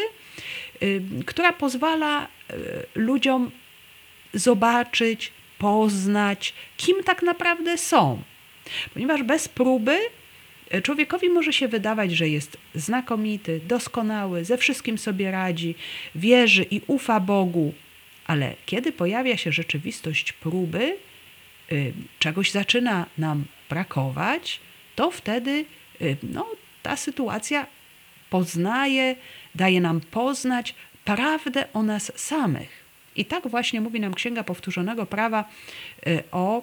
y, 0.82 1.02
która 1.26 1.52
pozwala 1.52 2.24
y, 2.24 2.56
ludziom 2.94 3.50
zobaczyć, 4.34 5.32
poznać, 5.58 6.54
kim 6.76 7.04
tak 7.04 7.22
naprawdę 7.22 7.78
są. 7.78 8.22
Ponieważ 8.94 9.22
bez 9.22 9.48
próby 9.48 9.98
Człowiekowi 10.82 11.28
może 11.28 11.52
się 11.52 11.68
wydawać, 11.68 12.12
że 12.12 12.28
jest 12.28 12.56
znakomity, 12.74 13.60
doskonały, 13.68 14.44
ze 14.44 14.58
wszystkim 14.58 14.98
sobie 14.98 15.30
radzi, 15.30 15.74
wierzy 16.14 16.66
i 16.70 16.80
ufa 16.86 17.20
Bogu, 17.20 17.74
ale 18.26 18.54
kiedy 18.66 18.92
pojawia 18.92 19.36
się 19.36 19.52
rzeczywistość 19.52 20.32
próby, 20.32 20.96
y, 21.72 21.92
czegoś 22.18 22.50
zaczyna 22.50 23.06
nam 23.18 23.44
brakować, 23.70 24.60
to 24.96 25.10
wtedy 25.10 25.64
y, 26.02 26.16
no, 26.22 26.46
ta 26.82 26.96
sytuacja 26.96 27.66
poznaje, 28.30 29.16
daje 29.54 29.80
nam 29.80 30.00
poznać 30.00 30.74
prawdę 31.04 31.72
o 31.72 31.82
nas 31.82 32.12
samych. 32.16 32.84
I 33.16 33.24
tak 33.24 33.48
właśnie 33.48 33.80
mówi 33.80 34.00
nam 34.00 34.14
Księga 34.14 34.44
Powtórzonego 34.44 35.06
Prawa 35.06 35.44
y, 36.06 36.22
o 36.32 36.62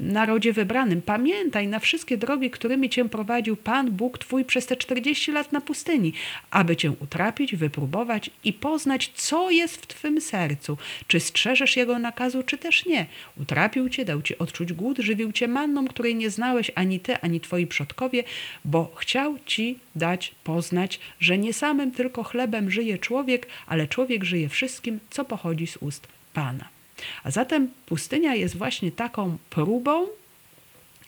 narodzie 0.00 0.52
wybranym. 0.52 1.02
Pamiętaj 1.02 1.68
na 1.68 1.78
wszystkie 1.78 2.16
drogi, 2.16 2.50
którymi 2.50 2.90
cię 2.90 3.08
prowadził 3.08 3.56
Pan 3.56 3.90
Bóg 3.90 4.18
Twój 4.18 4.44
przez 4.44 4.66
te 4.66 4.76
40 4.76 5.32
lat 5.32 5.52
na 5.52 5.60
pustyni, 5.60 6.12
aby 6.50 6.76
cię 6.76 6.90
utrapić, 6.90 7.56
wypróbować 7.56 8.30
i 8.44 8.52
poznać, 8.52 9.12
co 9.14 9.50
jest 9.50 9.76
w 9.76 9.86
Twym 9.86 10.20
sercu, 10.20 10.78
czy 11.06 11.20
strzeżesz 11.20 11.76
Jego 11.76 11.98
nakazu, 11.98 12.42
czy 12.42 12.58
też 12.58 12.86
nie. 12.86 13.06
Utrapił 13.40 13.88
cię, 13.88 14.04
dał 14.04 14.22
ci 14.22 14.38
odczuć 14.38 14.72
głód, 14.72 14.98
żywił 14.98 15.32
cię 15.32 15.48
manną, 15.48 15.88
której 15.88 16.14
nie 16.14 16.30
znałeś 16.30 16.70
ani 16.74 17.00
Ty, 17.00 17.20
ani 17.20 17.40
Twoi 17.40 17.66
przodkowie, 17.66 18.24
bo 18.64 18.92
chciał 18.96 19.38
Ci 19.46 19.78
dać 19.96 20.34
poznać, 20.44 21.00
że 21.20 21.38
nie 21.38 21.52
samym 21.52 21.92
tylko 21.92 22.22
chlebem 22.22 22.70
żyje 22.70 22.98
człowiek, 22.98 23.46
ale 23.66 23.88
człowiek 23.88 24.24
żyje 24.24 24.48
wszystkim, 24.48 25.00
co 25.10 25.24
pochodzi 25.24 25.66
z 25.66 25.76
ust 25.76 26.08
Pana. 26.32 26.75
A 27.24 27.30
zatem 27.30 27.70
pustynia 27.86 28.34
jest 28.34 28.56
właśnie 28.56 28.92
taką 28.92 29.38
próbą, 29.50 30.06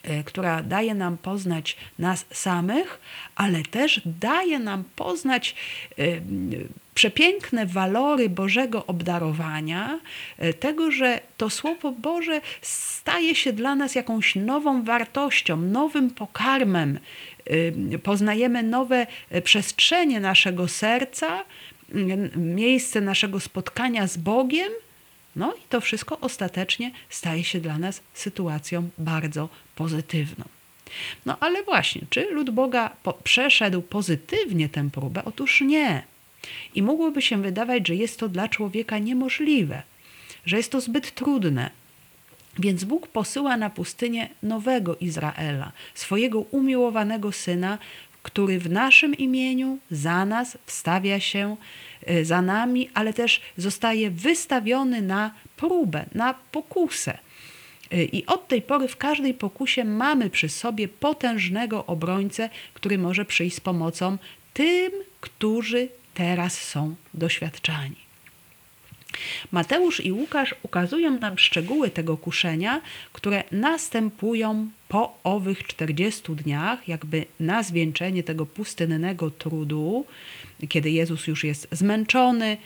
e, 0.02 0.24
która 0.24 0.62
daje 0.62 0.94
nam 0.94 1.18
poznać 1.18 1.76
nas 1.98 2.26
samych, 2.32 3.00
ale 3.34 3.62
też 3.62 4.00
daje 4.04 4.58
nam 4.58 4.84
poznać 4.96 5.54
e, 5.98 6.02
przepiękne 6.94 7.66
walory 7.66 8.28
Bożego 8.28 8.86
obdarowania, 8.86 10.00
e, 10.38 10.54
tego, 10.54 10.90
że 10.90 11.20
to 11.36 11.50
Słowo 11.50 11.92
Boże 11.92 12.40
staje 12.62 13.34
się 13.34 13.52
dla 13.52 13.74
nas 13.74 13.94
jakąś 13.94 14.36
nową 14.36 14.84
wartością, 14.84 15.56
nowym 15.56 16.10
pokarmem. 16.10 16.98
Poznajemy 18.02 18.62
nowe 18.62 19.06
przestrzenie 19.44 20.20
naszego 20.20 20.68
serca, 20.68 21.44
miejsce 22.36 23.00
naszego 23.00 23.40
spotkania 23.40 24.06
z 24.06 24.16
Bogiem– 24.16 24.72
no 25.36 25.54
i 25.54 25.60
to 25.68 25.80
wszystko 25.80 26.20
ostatecznie 26.20 26.90
staje 27.10 27.44
się 27.44 27.60
dla 27.60 27.78
nas 27.78 28.00
sytuacją 28.14 28.88
bardzo 28.98 29.48
pozytywną. 29.74 30.44
No 31.26 31.36
ale 31.40 31.62
właśnie, 31.62 32.02
czy 32.10 32.30
lud 32.30 32.50
Boga 32.50 32.90
po 33.02 33.12
przeszedł 33.12 33.82
pozytywnie 33.82 34.68
tę 34.68 34.90
próbę? 34.90 35.24
Otóż 35.24 35.60
nie. 35.60 36.02
I 36.74 36.82
mogłoby 36.82 37.22
się 37.22 37.42
wydawać, 37.42 37.88
że 37.88 37.94
jest 37.94 38.18
to 38.18 38.28
dla 38.28 38.48
człowieka 38.48 38.98
niemożliwe, 38.98 39.82
że 40.46 40.56
jest 40.56 40.72
to 40.72 40.80
zbyt 40.80 41.14
trudne. 41.14 41.70
Więc 42.58 42.84
Bóg 42.84 43.08
posyła 43.08 43.56
na 43.56 43.70
pustynię 43.70 44.28
nowego 44.42 44.96
Izraela, 44.96 45.72
swojego 45.94 46.40
umiłowanego 46.40 47.32
syna, 47.32 47.78
który 48.28 48.58
w 48.58 48.70
naszym 48.70 49.14
imieniu 49.14 49.78
za 49.90 50.24
nas 50.26 50.58
wstawia 50.66 51.20
się 51.20 51.56
e, 52.06 52.24
za 52.24 52.42
nami, 52.42 52.90
ale 52.94 53.12
też 53.12 53.40
zostaje 53.56 54.10
wystawiony 54.10 55.02
na 55.02 55.30
próbę, 55.56 56.04
na 56.14 56.34
pokusę. 56.52 57.18
E, 57.90 58.04
I 58.04 58.26
od 58.26 58.48
tej 58.48 58.62
pory 58.62 58.88
w 58.88 58.96
każdej 58.96 59.34
pokusie 59.34 59.84
mamy 59.84 60.30
przy 60.30 60.48
sobie 60.48 60.88
potężnego 60.88 61.86
obrońcę, 61.86 62.50
który 62.74 62.98
może 62.98 63.24
przyjść 63.24 63.56
z 63.56 63.60
pomocą 63.60 64.18
tym, 64.54 64.92
którzy 65.20 65.88
teraz 66.14 66.62
są 66.62 66.94
doświadczani. 67.14 67.96
Mateusz 69.52 70.00
i 70.00 70.12
Łukasz 70.12 70.54
ukazują 70.62 71.18
nam 71.18 71.38
szczegóły 71.38 71.90
tego 71.90 72.16
kuszenia, 72.16 72.80
które 73.12 73.44
następują 73.52 74.68
po 74.88 75.18
owych 75.24 75.66
40 75.66 76.22
dniach, 76.34 76.88
jakby 76.88 77.26
na 77.40 77.62
zwieńczenie 77.62 78.22
tego 78.22 78.46
pustynnego 78.46 79.30
trudu, 79.30 80.06
kiedy 80.68 80.90
Jezus 80.90 81.26
już 81.26 81.44
jest 81.44 81.68
zmęczony, 81.72 82.56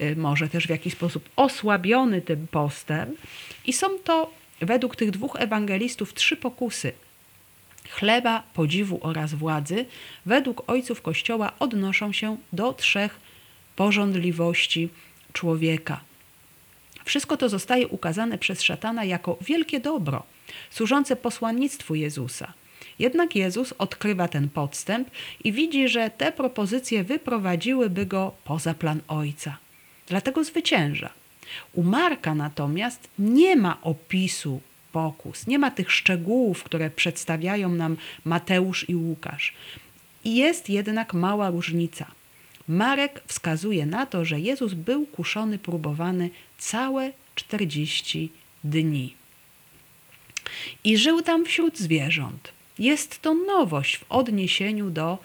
y, 0.00 0.16
może 0.16 0.48
też 0.48 0.66
w 0.66 0.70
jakiś 0.70 0.92
sposób 0.92 1.28
osłabiony 1.36 2.22
tym 2.22 2.46
postem. 2.50 3.16
I 3.66 3.72
są 3.72 3.98
to 4.04 4.30
według 4.60 4.96
tych 4.96 5.10
dwóch 5.10 5.36
ewangelistów 5.38 6.14
trzy 6.14 6.36
pokusy. 6.36 6.92
Chleba, 7.90 8.42
podziwu 8.54 8.98
oraz 9.02 9.34
władzy 9.34 9.84
według 10.26 10.70
ojców 10.70 11.02
Kościoła 11.02 11.52
odnoszą 11.58 12.12
się 12.12 12.36
do 12.52 12.72
trzech 12.72 13.20
porządliwości 13.76 14.88
człowieka. 15.32 16.00
Wszystko 17.04 17.36
to 17.36 17.48
zostaje 17.48 17.88
ukazane 17.88 18.38
przez 18.38 18.62
szatana 18.62 19.04
jako 19.04 19.38
wielkie 19.40 19.80
dobro, 19.80 20.22
służące 20.70 21.16
posłannictwu 21.16 21.94
Jezusa. 21.94 22.52
Jednak 22.98 23.36
Jezus 23.36 23.74
odkrywa 23.78 24.28
ten 24.28 24.48
podstęp 24.48 25.10
i 25.44 25.52
widzi, 25.52 25.88
że 25.88 26.10
te 26.10 26.32
propozycje 26.32 27.04
wyprowadziłyby 27.04 28.06
go 28.06 28.34
poza 28.44 28.74
plan 28.74 29.00
Ojca. 29.08 29.56
Dlatego 30.08 30.44
zwycięża. 30.44 31.10
U 31.72 31.82
Marka 31.82 32.34
natomiast 32.34 33.08
nie 33.18 33.56
ma 33.56 33.78
opisu 33.82 34.60
pokus, 34.92 35.46
nie 35.46 35.58
ma 35.58 35.70
tych 35.70 35.92
szczegółów, 35.92 36.64
które 36.64 36.90
przedstawiają 36.90 37.68
nam 37.68 37.96
Mateusz 38.24 38.88
i 38.88 38.94
Łukasz. 38.94 39.54
I 40.24 40.36
jest 40.36 40.68
jednak 40.68 41.14
mała 41.14 41.50
różnica– 41.50 42.06
Marek 42.68 43.22
wskazuje 43.26 43.86
na 43.86 44.06
to, 44.06 44.24
że 44.24 44.40
Jezus 44.40 44.74
był 44.74 45.06
kuszony, 45.06 45.58
próbowany 45.58 46.30
całe 46.58 47.12
40 47.34 48.32
dni. 48.64 49.14
I 50.84 50.98
żył 50.98 51.22
tam 51.22 51.44
wśród 51.44 51.78
zwierząt. 51.78 52.52
Jest 52.78 53.22
to 53.22 53.34
nowość 53.34 53.96
w 53.96 54.04
odniesieniu 54.08 54.90
do 54.90 55.18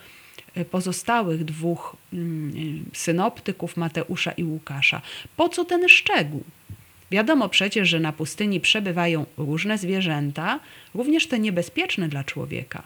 e, 0.54 0.64
pozostałych 0.64 1.44
dwóch 1.44 1.96
mm, 2.12 2.84
synoptyków, 2.92 3.76
Mateusza 3.76 4.32
i 4.32 4.44
Łukasza. 4.44 5.02
Po 5.36 5.48
co 5.48 5.64
ten 5.64 5.88
szczegół? 5.88 6.44
Wiadomo 7.10 7.48
przecież, 7.48 7.88
że 7.88 8.00
na 8.00 8.12
pustyni 8.12 8.60
przebywają 8.60 9.26
różne 9.36 9.78
zwierzęta, 9.78 10.60
również 10.94 11.26
te 11.26 11.38
niebezpieczne 11.38 12.08
dla 12.08 12.24
człowieka. 12.24 12.82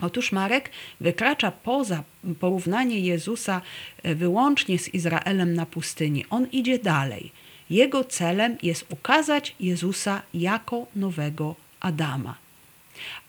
Otóż 0.00 0.32
Marek 0.32 0.70
wykracza 1.00 1.50
poza 1.50 2.02
porównanie 2.40 3.00
Jezusa 3.00 3.60
e, 4.02 4.14
wyłącznie 4.14 4.78
z 4.78 4.94
Izraelem 4.94 5.54
na 5.54 5.66
pustyni. 5.66 6.24
On 6.30 6.46
idzie 6.52 6.78
dalej. 6.78 7.32
Jego 7.70 8.04
celem 8.04 8.56
jest 8.62 8.86
ukazać 8.88 9.54
Jezusa 9.60 10.22
jako 10.34 10.86
nowego 10.96 11.54
Adama. 11.80 12.34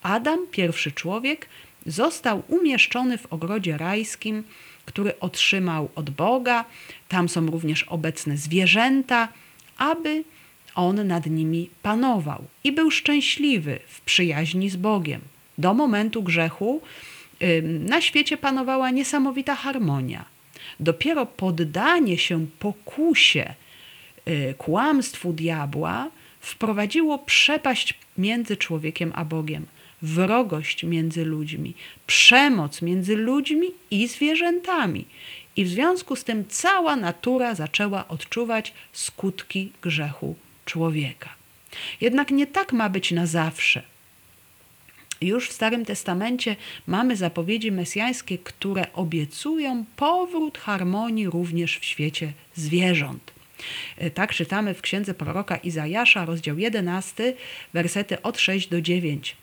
Adam, 0.04 0.40
pierwszy 0.52 0.92
człowiek, 0.92 1.48
został 1.86 2.44
umieszczony 2.48 3.18
w 3.18 3.34
ogrodzie 3.34 3.78
rajskim, 3.78 4.44
który 4.86 5.20
otrzymał 5.20 5.90
od 5.96 6.10
Boga. 6.10 6.66
Tam 7.10 7.30
są 7.30 7.46
również 7.46 7.84
obecne 7.84 8.38
zwierzęta, 8.38 9.28
aby 9.78 10.24
on 10.76 11.08
nad 11.08 11.26
nimi 11.26 11.70
panował 11.82 12.44
i 12.64 12.72
był 12.72 12.92
szczęśliwy 12.92 13.80
w 13.88 14.02
przyjaźni 14.02 14.70
z 14.70 14.76
Bogiem 14.76 15.22
do 15.58 15.74
momentu 15.74 16.24
grzechu 16.24 16.82
na 17.64 18.02
świecie 18.02 18.38
panowała 18.38 18.90
niesamowita 18.90 19.56
harmonia. 19.56 20.26
Dopiero 20.80 21.26
poddanie 21.26 22.18
się 22.18 22.48
pokusie, 22.60 23.54
kłamstwu 24.58 25.34
diabła 25.34 26.10
wprowadziło 26.40 27.20
przepaść 27.20 27.94
między 28.18 28.58
człowiekiem 28.58 29.12
a 29.16 29.26
Bogiem, 29.26 29.66
wrogość 30.02 30.84
między 30.84 31.26
ludźmi, 31.26 31.74
przemoc 32.08 32.82
między 32.82 33.16
ludźmi 33.16 33.68
i 33.92 34.08
zwierzętami. 34.08 35.06
I 35.56 35.66
w 35.66 35.70
związku 35.70 36.16
z 36.16 36.24
tym 36.24 36.46
cała 36.50 36.96
natura 36.96 37.56
zaczęła 37.56 38.08
odczuwać 38.08 38.74
skutki 38.92 39.72
grzechu 39.82 40.36
człowieka. 40.66 41.30
Jednak 42.02 42.32
nie 42.32 42.48
tak 42.48 42.74
ma 42.74 42.90
być 42.90 43.12
na 43.12 43.26
zawsze. 43.26 43.84
Już 45.22 45.50
w 45.50 45.54
Starym 45.54 45.86
Testamencie 45.86 46.56
mamy 46.88 47.16
zapowiedzi 47.16 47.72
mesjańskie, 47.72 48.38
które 48.38 48.94
obiecują 48.94 49.86
powrót 49.96 50.58
harmonii 50.58 51.28
również 51.28 51.78
w 51.80 51.86
świecie 51.86 52.34
zwierząt. 52.56 53.32
E, 53.98 54.12
tak 54.12 54.34
czytamy 54.34 54.74
w 54.74 54.82
księdze 54.82 55.14
proroka 55.14 55.56
Izajasza, 55.56 56.26
rozdział 56.26 56.58
11, 56.58 57.34
wersety 57.74 58.22
od 58.22 58.40
6 58.40 58.68
do 58.68 58.82
9. 58.82 59.36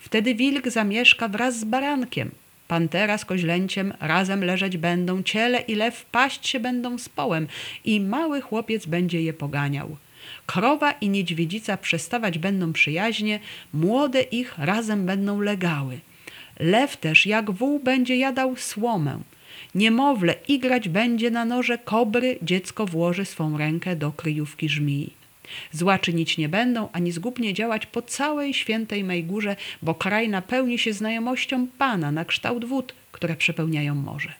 Wtedy 0.00 0.34
wilk 0.34 0.68
zamieszka 0.68 1.28
wraz 1.28 1.58
z 1.58 1.64
barankiem, 1.64 2.30
pantera 2.68 3.18
z 3.18 3.24
koźlęciem 3.24 3.92
razem 4.00 4.44
leżeć 4.44 4.76
będą, 4.76 5.22
ciele 5.22 5.60
i 5.60 5.74
lew 5.74 6.04
paść 6.04 6.48
się 6.48 6.60
będą 6.60 6.98
z 6.98 7.08
połem 7.08 7.46
i 7.84 8.00
mały 8.00 8.40
chłopiec 8.40 8.86
będzie 8.86 9.22
je 9.22 9.32
poganiał. 9.32 9.96
Krowa 10.46 10.92
i 10.92 11.08
niedźwiedzica 11.08 11.76
przestawać 11.76 12.38
będą 12.38 12.72
przyjaźnie, 12.72 13.40
młode 13.72 14.22
ich 14.22 14.58
razem 14.58 15.06
będą 15.06 15.40
legały. 15.40 16.00
Lew 16.60 16.96
też 16.96 17.26
jak 17.26 17.50
wół 17.50 17.78
będzie 17.78 18.16
jadał 18.16 18.56
słomę. 18.56 19.20
Niemowlę 19.74 20.34
igrać 20.48 20.88
będzie 20.88 21.30
na 21.30 21.44
noże 21.44 21.78
kobry, 21.78 22.38
dziecko 22.42 22.86
włoży 22.86 23.24
swą 23.24 23.58
rękę 23.58 23.96
do 23.96 24.12
kryjówki 24.12 24.68
żmii. 24.68 25.12
Zła 25.72 25.98
czynić 25.98 26.38
nie 26.38 26.48
będą, 26.48 26.88
ani 26.92 27.12
zgubnie 27.12 27.54
działać 27.54 27.86
po 27.86 28.02
całej 28.02 28.54
świętej 28.54 29.04
mej 29.04 29.24
górze, 29.24 29.56
bo 29.82 29.94
kraj 29.94 30.28
napełni 30.28 30.78
się 30.78 30.92
znajomością 30.92 31.66
Pana 31.78 32.12
na 32.12 32.24
kształt 32.24 32.64
wód, 32.64 32.94
które 33.12 33.36
przepełniają 33.36 33.94
morze. 33.94 34.32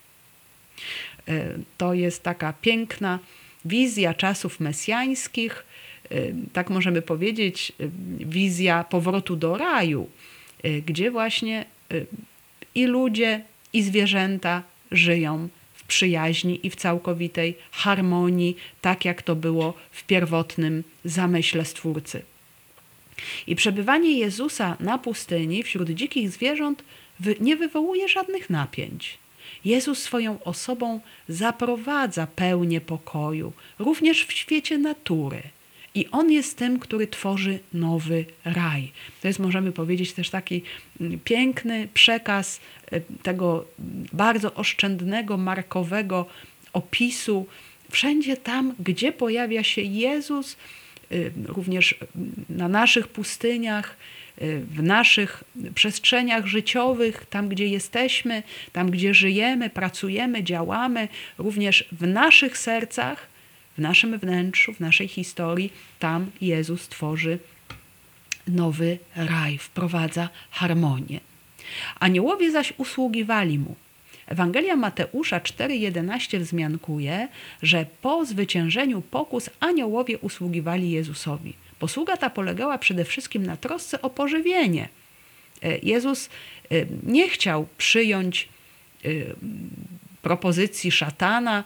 E, 1.28 1.44
to 1.78 1.94
jest 1.94 2.22
taka 2.22 2.52
piękna 2.52 3.18
wizja 3.64 4.14
czasów 4.14 4.60
mesjańskich, 4.60 5.64
e, 6.10 6.16
tak 6.52 6.70
możemy 6.70 7.02
powiedzieć, 7.02 7.72
e, 7.80 7.84
wizja 8.24 8.84
powrotu 8.84 9.36
do 9.36 9.56
raju, 9.56 10.08
gdzie 10.86 11.10
właśnie 11.10 11.64
i 12.74 12.86
ludzie, 12.86 13.42
i 13.72 13.82
zwierzęta 13.82 14.62
żyją 14.92 15.48
w 15.74 15.84
przyjaźni 15.84 16.66
i 16.66 16.70
w 16.70 16.76
całkowitej 16.76 17.56
harmonii, 17.70 18.56
tak 18.80 19.04
jak 19.04 19.22
to 19.22 19.36
było 19.36 19.74
w 19.90 20.04
pierwotnym 20.04 20.84
zamyśle 21.04 21.64
Stwórcy. 21.64 22.22
I 23.46 23.56
przebywanie 23.56 24.18
Jezusa 24.18 24.76
na 24.80 24.98
pustyni 24.98 25.62
wśród 25.62 25.90
dzikich 25.90 26.30
zwierząt 26.30 26.84
nie 27.40 27.56
wywołuje 27.56 28.08
żadnych 28.08 28.50
napięć. 28.50 29.18
Jezus 29.64 29.98
swoją 30.02 30.42
osobą 30.44 31.00
zaprowadza 31.28 32.26
pełnię 32.26 32.80
pokoju, 32.80 33.52
również 33.78 34.24
w 34.24 34.32
świecie 34.32 34.78
natury. 34.78 35.42
I 35.94 36.06
On 36.10 36.32
jest 36.32 36.58
tym, 36.58 36.78
który 36.78 37.06
tworzy 37.06 37.58
nowy 37.72 38.24
raj. 38.44 38.92
To 39.22 39.28
jest, 39.28 39.38
możemy 39.38 39.72
powiedzieć, 39.72 40.12
też 40.12 40.30
taki 40.30 40.62
mm, 41.00 41.18
piękny 41.24 41.88
przekaz 41.94 42.60
e, 42.90 43.00
tego 43.00 43.64
bardzo 44.12 44.54
oszczędnego, 44.54 45.36
markowego 45.36 46.26
opisu. 46.72 47.46
Wszędzie 47.90 48.36
tam, 48.36 48.74
gdzie 48.78 49.12
pojawia 49.12 49.64
się 49.64 49.82
Jezus, 49.82 50.56
e, 51.10 51.14
również 51.46 51.94
na 52.48 52.68
naszych 52.68 53.08
pustyniach, 53.08 53.96
e, 54.38 54.58
w 54.58 54.82
naszych 54.82 55.44
przestrzeniach 55.74 56.46
życiowych, 56.46 57.26
tam 57.30 57.48
gdzie 57.48 57.66
jesteśmy, 57.66 58.42
tam 58.72 58.90
gdzie 58.90 59.14
żyjemy, 59.14 59.70
pracujemy, 59.70 60.44
działamy, 60.44 61.08
również 61.38 61.88
w 61.92 62.06
naszych 62.06 62.58
sercach, 62.58 63.29
w 63.80 63.82
naszym 63.82 64.18
wnętrzu, 64.18 64.74
w 64.74 64.80
naszej 64.80 65.08
historii, 65.08 65.72
tam 65.98 66.30
Jezus 66.40 66.88
tworzy 66.88 67.38
nowy 68.48 68.98
raj, 69.16 69.58
wprowadza 69.58 70.28
harmonię. 70.50 71.20
Aniołowie 72.00 72.50
zaś 72.50 72.72
usługiwali 72.78 73.58
mu. 73.58 73.74
Ewangelia 74.26 74.76
Mateusza 74.76 75.40
4:11 75.40 76.38
wzmiankuje, 76.38 77.28
że 77.62 77.86
po 78.02 78.24
zwyciężeniu 78.24 79.00
pokus 79.00 79.50
aniołowie 79.60 80.18
usługiwali 80.18 80.90
Jezusowi. 80.90 81.54
Posługa 81.78 82.16
ta 82.16 82.30
polegała 82.30 82.78
przede 82.78 83.04
wszystkim 83.04 83.46
na 83.46 83.56
trosce 83.56 84.02
o 84.02 84.10
pożywienie. 84.10 84.88
E, 85.62 85.78
Jezus 85.78 86.28
e, 86.28 86.86
nie 87.02 87.28
chciał 87.28 87.66
przyjąć 87.78 88.48
e, 89.04 89.08
propozycji 90.22 90.90
szatana, 90.90 91.64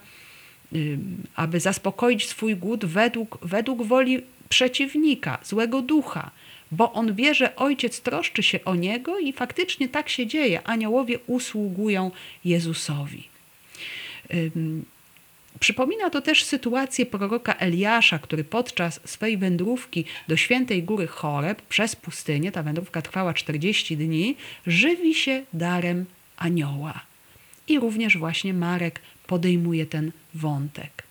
aby 1.36 1.60
zaspokoić 1.60 2.28
swój 2.28 2.56
głód 2.56 2.84
według, 2.84 3.38
według 3.42 3.82
woli 3.82 4.22
przeciwnika, 4.48 5.38
złego 5.42 5.82
ducha, 5.82 6.30
bo 6.72 6.92
on 6.92 7.14
wie, 7.14 7.34
że 7.34 7.56
ojciec 7.56 8.00
troszczy 8.00 8.42
się 8.42 8.64
o 8.64 8.74
niego 8.74 9.18
i 9.18 9.32
faktycznie 9.32 9.88
tak 9.88 10.08
się 10.08 10.26
dzieje. 10.26 10.66
Aniołowie 10.66 11.18
usługują 11.26 12.10
Jezusowi. 12.44 13.28
Przypomina 15.60 16.10
to 16.10 16.22
też 16.22 16.44
sytuację 16.44 17.06
proroka 17.06 17.54
Eliasza, 17.54 18.18
który 18.18 18.44
podczas 18.44 19.00
swej 19.04 19.38
wędrówki 19.38 20.04
do 20.28 20.36
świętej 20.36 20.82
góry 20.82 21.06
Choreb 21.06 21.62
przez 21.62 21.96
pustynię, 21.96 22.52
ta 22.52 22.62
wędrówka 22.62 23.02
trwała 23.02 23.34
40 23.34 23.96
dni, 23.96 24.36
żywi 24.66 25.14
się 25.14 25.44
darem 25.52 26.04
anioła. 26.36 27.00
I 27.68 27.78
również 27.78 28.18
właśnie 28.18 28.54
Marek 28.54 29.00
podejmuje 29.26 29.86
ten 29.86 30.12
wątek. 30.34 31.04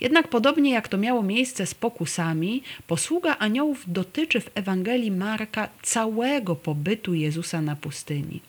Jednak 0.00 0.28
podobnie 0.28 0.70
jak 0.70 0.88
to 0.88 0.98
miało 0.98 1.22
miejsce 1.22 1.66
z 1.66 1.74
pokusami, 1.74 2.62
posługa 2.86 3.36
aniołów 3.38 3.84
dotyczy 3.86 4.40
w 4.40 4.50
Ewangelii 4.54 5.10
Marka 5.10 5.68
całego 5.82 6.56
pobytu 6.56 7.14
Jezusa 7.14 7.60
na 7.60 7.76
pustyni. 7.76 8.40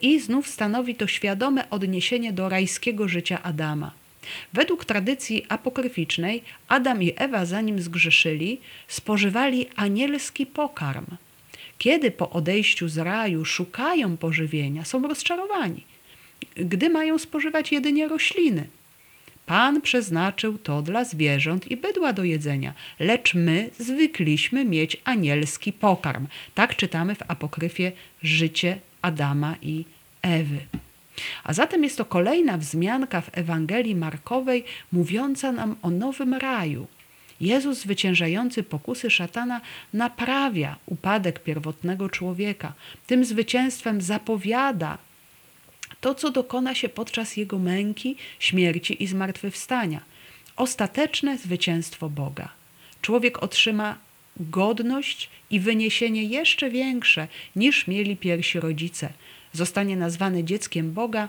I 0.00 0.20
znów 0.20 0.48
stanowi 0.48 0.94
to 0.94 1.06
świadome 1.06 1.70
odniesienie 1.70 2.32
do 2.32 2.48
rajskiego 2.48 3.08
życia 3.08 3.42
Adama. 3.42 3.92
Według 4.52 4.84
tradycji 4.84 5.46
apokryficznej 5.48 6.42
Adam 6.68 7.02
i 7.02 7.12
Ewa, 7.16 7.46
zanim 7.46 7.80
zgrzeszyli, 7.80 8.60
spożywali 8.88 9.66
anielski 9.76 10.46
pokarm. 10.46 11.06
Kiedy 11.78 12.10
po 12.10 12.30
odejściu 12.30 12.88
z 12.88 12.98
raju 12.98 13.44
szukają 13.44 14.16
pożywienia, 14.16 14.84
są 14.84 15.08
rozczarowani 15.08 15.93
gdy 16.56 16.90
mają 16.90 17.18
spożywać 17.18 17.72
jedynie 17.72 18.08
rośliny. 18.08 18.66
Pan 19.46 19.80
przeznaczył 19.80 20.58
to 20.58 20.82
dla 20.82 21.04
zwierząt 21.04 21.70
i 21.70 21.76
bydła 21.76 22.12
do 22.12 22.24
jedzenia, 22.24 22.74
lecz 22.98 23.34
my 23.34 23.70
zwykliśmy 23.78 24.64
mieć 24.64 24.96
anielski 25.04 25.72
pokarm. 25.72 26.26
Tak 26.54 26.76
czytamy 26.76 27.14
w 27.14 27.22
apokryfie 27.30 27.92
Życie 28.22 28.78
Adama 29.02 29.56
i 29.62 29.84
Ewy. 30.22 30.58
A 31.44 31.52
zatem 31.52 31.84
jest 31.84 31.98
to 31.98 32.04
kolejna 32.04 32.58
wzmianka 32.58 33.20
w 33.20 33.30
Ewangelii 33.32 33.94
Markowej 33.94 34.64
mówiąca 34.92 35.52
nam 35.52 35.76
o 35.82 35.90
nowym 35.90 36.34
raju. 36.34 36.86
Jezus 37.40 37.78
zwyciężający 37.78 38.62
pokusy 38.62 39.10
szatana 39.10 39.60
naprawia 39.92 40.76
upadek 40.86 41.42
pierwotnego 41.42 42.08
człowieka. 42.08 42.72
Tym 43.06 43.24
zwycięstwem 43.24 44.00
zapowiada 44.00 44.98
to, 46.04 46.14
co 46.14 46.30
dokona 46.30 46.74
się 46.74 46.88
podczas 46.88 47.36
Jego 47.36 47.58
męki, 47.58 48.16
śmierci 48.38 49.02
i 49.02 49.06
zmartwychwstania. 49.06 50.00
Ostateczne 50.56 51.38
zwycięstwo 51.38 52.08
Boga. 52.08 52.48
Człowiek 53.02 53.42
otrzyma 53.42 53.98
godność 54.36 55.30
i 55.50 55.60
wyniesienie 55.60 56.24
jeszcze 56.24 56.70
większe 56.70 57.28
niż 57.56 57.86
mieli 57.86 58.16
pierwsi 58.16 58.60
rodzice. 58.60 59.12
Zostanie 59.52 59.96
nazwany 59.96 60.44
dzieckiem 60.44 60.92
Boga 60.92 61.28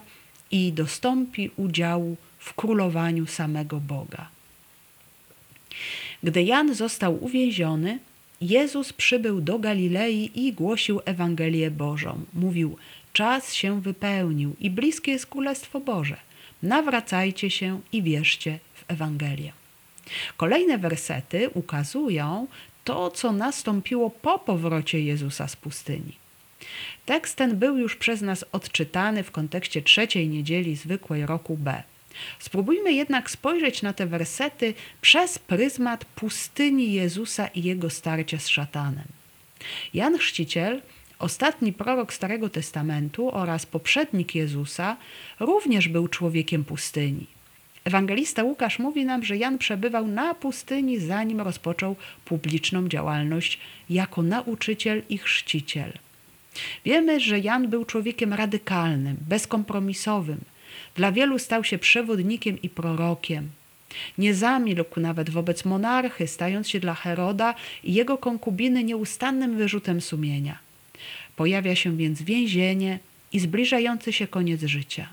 i 0.51 0.73
dostąpi 0.73 1.51
udziału 1.55 2.17
w 2.39 2.53
królowaniu 2.53 3.27
samego 3.27 3.79
Boga. 3.79 4.27
Gdy 6.23 6.43
Jan 6.43 6.75
został 6.75 7.23
uwięziony, 7.23 7.99
Jezus 8.41 8.93
przybył 8.93 9.41
do 9.41 9.59
Galilei 9.59 10.31
i 10.35 10.53
głosił 10.53 11.01
Ewangelię 11.05 11.71
Bożą. 11.71 12.21
Mówił: 12.33 12.77
Czas 13.15 13.54
się 13.54 13.82
wypełnił 13.82 14.56
i 14.60 14.69
bliskie 14.69 15.12
jest 15.12 15.25
Królestwo 15.25 15.80
Boże. 15.80 16.17
Nawracajcie 16.63 17.49
się 17.49 17.82
i 17.91 18.04
wierzcie 18.04 18.60
w 18.73 18.91
Ewangelię. 18.91 19.51
Kolejne 20.38 20.78
wersety 20.78 21.49
ukazują 21.49 22.47
to, 22.84 23.12
co 23.12 23.32
nastąpiło 23.32 24.10
po 24.10 24.39
powrocie 24.39 25.01
Jezusa 25.01 25.47
z 25.47 25.56
pustyni. 25.56 26.17
Tekst 27.06 27.36
ten 27.36 27.58
był 27.60 27.78
już 27.78 27.95
przez 27.95 28.21
nas 28.21 28.45
odczytany 28.51 29.23
w 29.23 29.32
kontekście 29.32 29.82
trzeciej 29.82 30.28
niedzieli 30.28 30.75
zwykłej 30.75 31.25
roku 31.25 31.58
B. 31.58 31.84
Spróbujmy 32.39 32.93
jednak 32.93 33.32
spojrzeć 33.32 33.82
na 33.82 33.93
te 33.93 34.08
wersety 34.08 34.73
przez 35.01 35.39
pryzmat 35.39 36.06
pustyni 36.06 36.93
Jezusa 36.93 37.47
i 37.47 37.63
jego 37.63 37.89
starcia 37.89 38.39
z 38.39 38.47
szatanem. 38.47 39.08
Jan 39.93 40.17
Chrzciciel 40.17 40.82
Ostatni 41.19 41.73
prorok 41.73 42.13
Starego 42.13 42.49
Testamentu 42.49 43.36
oraz 43.36 43.65
poprzednik 43.65 44.36
Jezusa 44.36 44.97
również 45.39 45.88
był 45.88 46.08
człowiekiem 46.08 46.63
pustyni. 46.63 47.28
Ewangelista 47.84 48.43
Łukasz 48.43 48.80
mówi 48.80 49.06
nam, 49.06 49.23
że 49.23 49.38
Jan 49.38 49.58
przebywał 49.58 50.08
na 50.08 50.34
pustyni, 50.34 50.99
zanim 50.99 51.41
rozpoczął 51.41 51.95
publiczną 52.25 52.88
działalność 52.88 53.60
jako 53.89 54.21
nauczyciel 54.21 55.01
i 55.10 55.17
chrzciciel. 55.17 55.93
Wiemy, 56.86 57.19
że 57.19 57.39
Jan 57.39 57.69
był 57.69 57.86
człowiekiem 57.86 58.34
radykalnym, 58.34 59.17
bezkompromisowym. 59.30 60.39
Dla 60.95 61.12
wielu 61.12 61.39
stał 61.39 61.63
się 61.63 61.78
przewodnikiem 61.78 62.62
i 62.62 62.69
prorokiem. 62.69 63.49
Nie 64.17 64.34
zamilkł 64.34 64.99
nawet 64.99 65.30
wobec 65.30 65.65
monarchy, 65.65 66.28
stając 66.28 66.69
się 66.69 66.80
dla 66.80 66.93
Heroda 66.93 67.56
i 67.84 67.93
jego 67.93 68.17
konkubiny 68.17 68.84
nieustannym 68.84 69.58
wyrzutem 69.58 70.01
sumienia. 70.01 70.64
Pojawia 71.36 71.76
się 71.76 71.98
więc 71.98 72.21
więzienie 72.21 73.00
i 73.32 73.39
zbliżający 73.39 74.13
się 74.13 74.28
koniec 74.28 74.63
życia. 74.63 75.08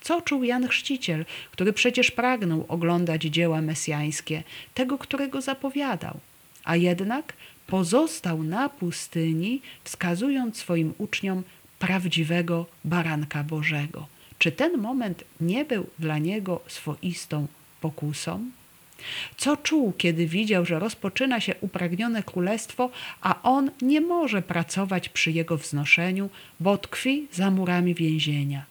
Co 0.00 0.22
czuł 0.22 0.44
Jan 0.44 0.68
Chrzciciel, 0.68 1.24
który 1.50 1.72
przecież 1.72 2.10
pragnął 2.10 2.64
oglądać 2.68 3.22
dzieła 3.22 3.60
mesjańskie, 3.60 4.42
tego, 4.74 4.98
którego 4.98 5.40
zapowiadał, 5.40 6.20
a 6.64 6.76
jednak 6.76 7.32
pozostał 7.66 8.42
na 8.42 8.68
pustyni, 8.68 9.62
wskazując 9.84 10.56
swoim 10.56 10.94
uczniom 10.98 11.42
prawdziwego 11.78 12.66
baranka 12.84 13.44
Bożego. 13.44 14.06
Czy 14.38 14.52
ten 14.52 14.78
moment 14.78 15.24
nie 15.40 15.64
był 15.64 15.86
dla 15.98 16.18
niego 16.18 16.60
swoistą 16.66 17.46
pokusą? 17.80 18.50
Co 19.36 19.56
czuł, 19.56 19.92
kiedy 19.98 20.26
widział, 20.26 20.66
że 20.66 20.78
rozpoczyna 20.78 21.40
się 21.40 21.54
upragnione 21.60 22.22
królestwo, 22.22 22.90
a 23.20 23.42
on 23.42 23.70
nie 23.82 24.00
może 24.00 24.42
pracować 24.42 25.08
przy 25.08 25.30
jego 25.30 25.56
wznoszeniu, 25.56 26.30
bo 26.60 26.78
tkwi 26.78 27.26
za 27.32 27.50
murami 27.50 27.94
więzienia? 27.94 28.64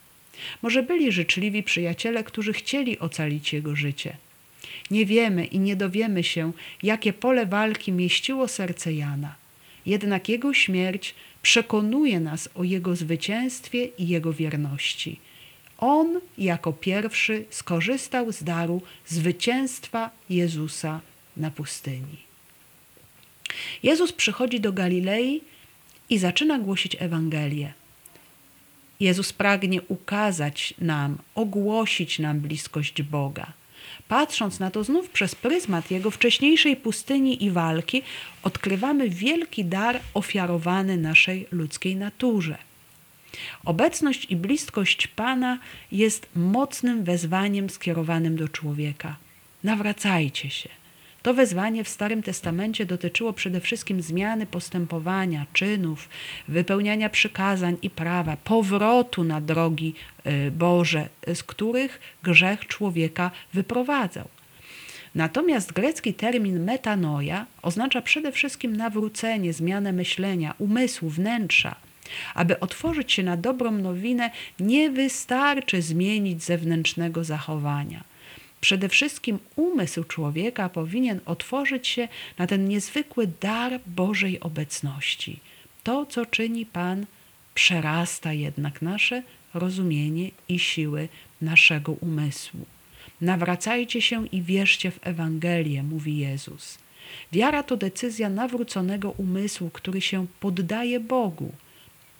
Może 0.61 0.83
byli 0.83 1.11
życzliwi 1.11 1.63
przyjaciele, 1.63 2.23
którzy 2.23 2.53
chcieli 2.53 2.99
ocalić 2.99 3.53
jego 3.53 3.75
życie. 3.75 4.17
Nie 4.91 5.05
wiemy 5.05 5.45
i 5.45 5.59
nie 5.59 5.75
dowiemy 5.75 6.23
się, 6.23 6.51
jakie 6.83 7.13
pole 7.13 7.45
walki 7.45 7.91
mieściło 7.91 8.47
serce 8.47 8.93
Jana. 8.93 9.35
Jednak 9.85 10.29
jego 10.29 10.53
śmierć 10.53 11.15
przekonuje 11.41 12.19
nas 12.19 12.49
o 12.55 12.63
jego 12.63 12.95
zwycięstwie 12.95 13.85
i 13.85 14.07
jego 14.07 14.33
wierności. 14.33 15.19
On 15.81 16.21
jako 16.37 16.73
pierwszy 16.73 17.45
skorzystał 17.49 18.31
z 18.31 18.43
daru 18.43 18.81
zwycięstwa 19.07 20.09
Jezusa 20.29 21.01
na 21.37 21.51
pustyni. 21.51 22.17
Jezus 23.83 24.11
przychodzi 24.11 24.59
do 24.59 24.73
Galilei 24.73 25.41
i 26.09 26.17
zaczyna 26.17 26.59
głosić 26.59 26.97
Ewangelię. 26.99 27.73
Jezus 28.99 29.33
pragnie 29.33 29.81
ukazać 29.81 30.73
nam, 30.81 31.17
ogłosić 31.35 32.19
nam 32.19 32.39
bliskość 32.39 33.01
Boga. 33.01 33.53
Patrząc 34.07 34.59
na 34.59 34.71
to 34.71 34.83
znów 34.83 35.09
przez 35.09 35.35
pryzmat 35.35 35.91
jego 35.91 36.11
wcześniejszej 36.11 36.75
pustyni 36.75 37.43
i 37.43 37.51
walki, 37.51 38.01
odkrywamy 38.43 39.09
wielki 39.09 39.65
dar 39.65 39.99
ofiarowany 40.13 40.97
naszej 40.97 41.47
ludzkiej 41.51 41.95
naturze. 41.95 42.57
Obecność 43.65 44.25
i 44.29 44.35
bliskość 44.35 45.07
Pana 45.07 45.59
jest 45.91 46.27
mocnym 46.35 47.03
wezwaniem 47.03 47.69
skierowanym 47.69 48.35
do 48.35 48.49
człowieka. 48.49 49.15
Nawracajcie 49.63 50.49
się. 50.49 50.69
To 51.23 51.33
wezwanie 51.33 51.83
w 51.83 51.89
Starym 51.89 52.23
Testamencie 52.23 52.85
dotyczyło 52.85 53.33
przede 53.33 53.61
wszystkim 53.61 54.01
zmiany 54.01 54.45
postępowania, 54.45 55.45
czynów, 55.53 56.09
wypełniania 56.47 57.09
przykazań 57.09 57.77
i 57.81 57.89
prawa, 57.89 58.37
powrotu 58.37 59.23
na 59.23 59.41
drogi 59.41 59.93
y, 60.27 60.51
Boże, 60.51 61.09
z 61.33 61.43
których 61.43 61.99
grzech 62.23 62.67
człowieka 62.67 63.31
wyprowadzał. 63.53 64.27
Natomiast 65.15 65.73
grecki 65.73 66.13
termin 66.13 66.63
metanoia 66.63 67.45
oznacza 67.61 68.01
przede 68.01 68.31
wszystkim 68.31 68.75
nawrócenie, 68.75 69.53
zmianę 69.53 69.93
myślenia, 69.93 70.53
umysłu, 70.57 71.09
wnętrza. 71.09 71.75
Aby 72.35 72.59
otworzyć 72.59 73.11
się 73.11 73.23
na 73.23 73.37
dobrą 73.37 73.71
nowinę, 73.71 74.31
nie 74.59 74.89
wystarczy 74.89 75.81
zmienić 75.81 76.43
zewnętrznego 76.43 77.23
zachowania. 77.23 78.03
Przede 78.61 78.89
wszystkim 78.89 79.39
umysł 79.55 80.03
człowieka 80.03 80.69
powinien 80.69 81.19
otworzyć 81.25 81.87
się 81.87 82.07
na 82.37 82.47
ten 82.47 82.67
niezwykły 82.67 83.27
dar 83.41 83.79
Bożej 83.85 84.39
obecności. 84.39 85.39
To, 85.83 86.05
co 86.05 86.25
czyni 86.25 86.65
Pan, 86.65 87.05
przerasta 87.53 88.33
jednak 88.33 88.81
nasze 88.81 89.23
rozumienie 89.53 90.31
i 90.49 90.59
siły 90.59 91.07
naszego 91.41 91.91
umysłu. 91.91 92.65
Nawracajcie 93.21 94.01
się 94.01 94.27
i 94.27 94.41
wierzcie 94.41 94.91
w 94.91 94.99
Ewangelię, 95.01 95.83
mówi 95.83 96.17
Jezus. 96.17 96.77
Wiara 97.31 97.63
to 97.63 97.77
decyzja 97.77 98.29
nawróconego 98.29 99.11
umysłu, 99.11 99.69
który 99.69 100.01
się 100.01 100.27
poddaje 100.39 100.99
Bogu. 100.99 101.51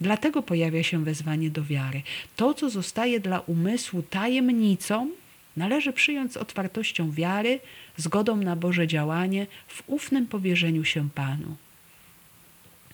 Dlatego 0.01 0.43
pojawia 0.43 0.83
się 0.83 1.03
wezwanie 1.03 1.49
do 1.49 1.63
wiary. 1.63 2.01
To, 2.35 2.53
co 2.53 2.69
zostaje 2.69 3.19
dla 3.19 3.39
umysłu 3.39 4.01
tajemnicą, 4.01 5.09
należy 5.57 5.93
przyjąć 5.93 6.33
z 6.33 6.37
otwartością 6.37 7.11
wiary, 7.11 7.59
zgodą 7.97 8.35
na 8.35 8.55
Boże 8.55 8.87
działanie, 8.87 9.47
w 9.67 9.83
ufnym 9.87 10.27
powierzeniu 10.27 10.83
się 10.85 11.09
Panu. 11.09 11.55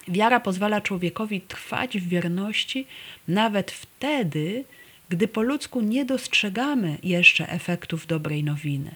Wiara 0.07 0.39
pozwala 0.39 0.81
człowiekowi 0.81 1.41
trwać 1.41 1.97
w 1.97 2.07
wierności 2.07 2.87
nawet 3.27 3.71
wtedy, 3.71 4.63
gdy 5.09 5.27
po 5.27 5.41
ludzku 5.41 5.81
nie 5.81 6.05
dostrzegamy 6.05 6.97
jeszcze 7.03 7.49
efektów 7.49 8.07
dobrej 8.07 8.43
nowiny. 8.43 8.95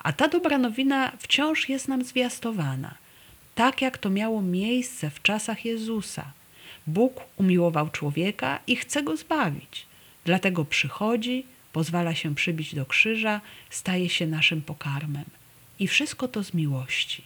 A 0.00 0.12
ta 0.12 0.28
dobra 0.28 0.58
nowina 0.58 1.12
wciąż 1.18 1.68
jest 1.68 1.88
nam 1.88 2.04
zwiastowana, 2.04 2.94
tak 3.54 3.82
jak 3.82 3.98
to 3.98 4.10
miało 4.10 4.42
miejsce 4.42 5.10
w 5.10 5.22
czasach 5.22 5.64
Jezusa. 5.64 6.32
Bóg 6.86 7.20
umiłował 7.36 7.90
człowieka 7.90 8.58
i 8.66 8.76
chce 8.76 9.02
go 9.02 9.16
zbawić. 9.16 9.86
Dlatego 10.24 10.64
przychodzi, 10.64 11.44
pozwala 11.72 12.14
się 12.14 12.34
przybić 12.34 12.74
do 12.74 12.86
krzyża, 12.86 13.40
staje 13.70 14.08
się 14.08 14.26
naszym 14.26 14.62
pokarmem. 14.62 15.24
I 15.78 15.88
wszystko 15.88 16.28
to 16.28 16.44
z 16.44 16.54
miłości. 16.54 17.22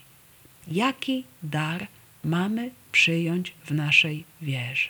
Jaki 0.67 1.23
dar 1.43 1.87
mamy 2.23 2.71
przyjąć 2.91 3.53
w 3.65 3.71
naszej 3.71 4.23
wierze? 4.41 4.89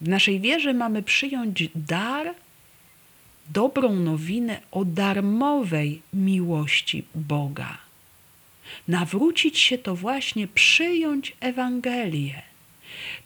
W 0.00 0.08
naszej 0.08 0.40
wierze 0.40 0.74
mamy 0.74 1.02
przyjąć 1.02 1.68
dar, 1.74 2.34
dobrą 3.48 3.92
nowinę 3.92 4.60
o 4.70 4.84
darmowej 4.84 6.02
miłości 6.12 7.04
Boga. 7.14 7.87
Nawrócić 8.88 9.58
się 9.58 9.78
to 9.78 9.96
właśnie 9.96 10.48
przyjąć 10.48 11.36
Ewangelię 11.40 12.48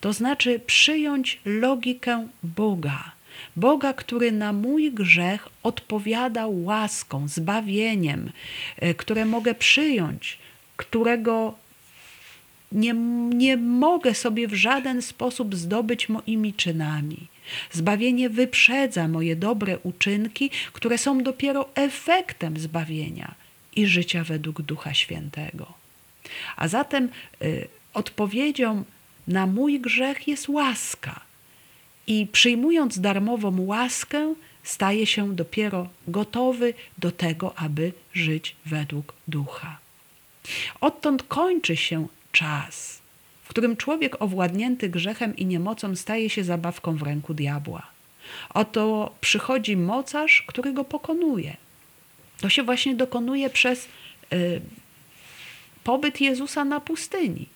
to 0.01 0.13
znaczy 0.13 0.61
przyjąć 0.67 1.41
logikę 1.45 2.29
Boga. 2.43 3.13
Boga, 3.57 3.93
który 3.93 4.33
na 4.33 4.53
mój 4.53 4.93
grzech 4.93 5.49
odpowiada 5.63 6.47
łaską, 6.47 7.29
zbawieniem, 7.29 8.33
e, 8.77 8.95
które 8.95 9.25
mogę 9.25 9.55
przyjąć, 9.55 10.39
którego 10.77 11.55
nie, 12.73 12.95
nie 13.35 13.57
mogę 13.57 14.15
sobie 14.15 14.49
w 14.49 14.55
żaden 14.55 15.03
sposób 15.03 15.57
zdobyć 15.57 16.09
moimi 16.09 16.55
czynami. 16.55 17.29
Zbawienie 17.73 18.31
wyprzedza 18.31 19.09
moje 19.09 19.37
dobre 19.37 19.79
uczynki, 19.79 20.51
które 20.73 20.99
są 20.99 21.23
dopiero 21.23 21.69
efektem 21.75 22.59
zbawienia 22.59 23.35
i 23.77 23.87
życia 23.87 24.25
według 24.25 24.63
Ducha 24.63 24.95
Świętego. 24.95 25.73
A 26.57 26.69
zatem 26.69 27.09
y, 27.43 27.69
odpowiedzią 27.95 28.85
na 29.29 29.47
mój 29.47 29.81
grzech 29.81 30.29
jest 30.29 30.49
łaska. 30.49 31.21
I 32.07 32.27
przyjmując 32.33 33.01
darmową 33.01 33.61
łaskę, 33.61 34.35
staje 34.63 35.07
się 35.07 35.37
dopiero 35.37 35.89
gotowy 36.09 36.75
do 36.99 37.13
tego, 37.13 37.59
aby 37.59 37.93
żyć 38.13 38.57
według 38.67 39.15
ducha. 39.29 39.79
Odtąd 40.81 41.23
kończy 41.23 41.77
się 41.77 42.07
czas, 42.33 43.01
w 43.45 43.49
którym 43.49 43.77
człowiek 43.77 44.23
owładnięty 44.23 44.89
grzechem 44.89 45.37
i 45.37 45.47
niemocą 45.47 45.97
staje 45.97 46.31
się 46.31 46.45
zabawką 46.45 46.97
w 46.97 47.03
ręku 47.03 47.35
diabła. 47.35 47.87
Oto 48.51 49.15
przychodzi 49.21 49.77
mocarz, 49.77 50.45
który 50.47 50.73
go 50.73 50.85
pokonuje. 50.85 51.57
To 52.43 52.49
się 52.49 52.63
właśnie 52.63 52.95
dokonuje 52.95 53.51
przez 53.51 53.89
y, 54.33 54.61
pobyt 55.85 56.21
Jezusa 56.21 56.65
na 56.65 56.81
pustyni. 56.81 57.47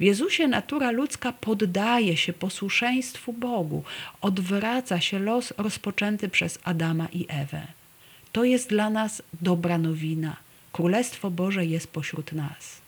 W 0.00 0.02
Jezusie 0.02 0.48
natura 0.48 0.90
ludzka 0.90 1.32
poddaje 1.32 2.16
się 2.16 2.32
posłuszeństwu 2.32 3.32
Bogu, 3.32 3.84
odwraca 4.20 5.00
się 5.00 5.18
los 5.18 5.54
rozpoczęty 5.58 6.28
przez 6.28 6.58
Adama 6.64 7.08
i 7.12 7.26
Ewę. 7.28 7.66
To 8.32 8.44
jest 8.44 8.68
dla 8.68 8.90
nas 8.90 9.22
dobra 9.42 9.78
nowina. 9.78 10.36
Królestwo 10.72 11.30
Boże 11.30 11.66
jest 11.66 11.88
pośród 11.88 12.32
nas. 12.32 12.80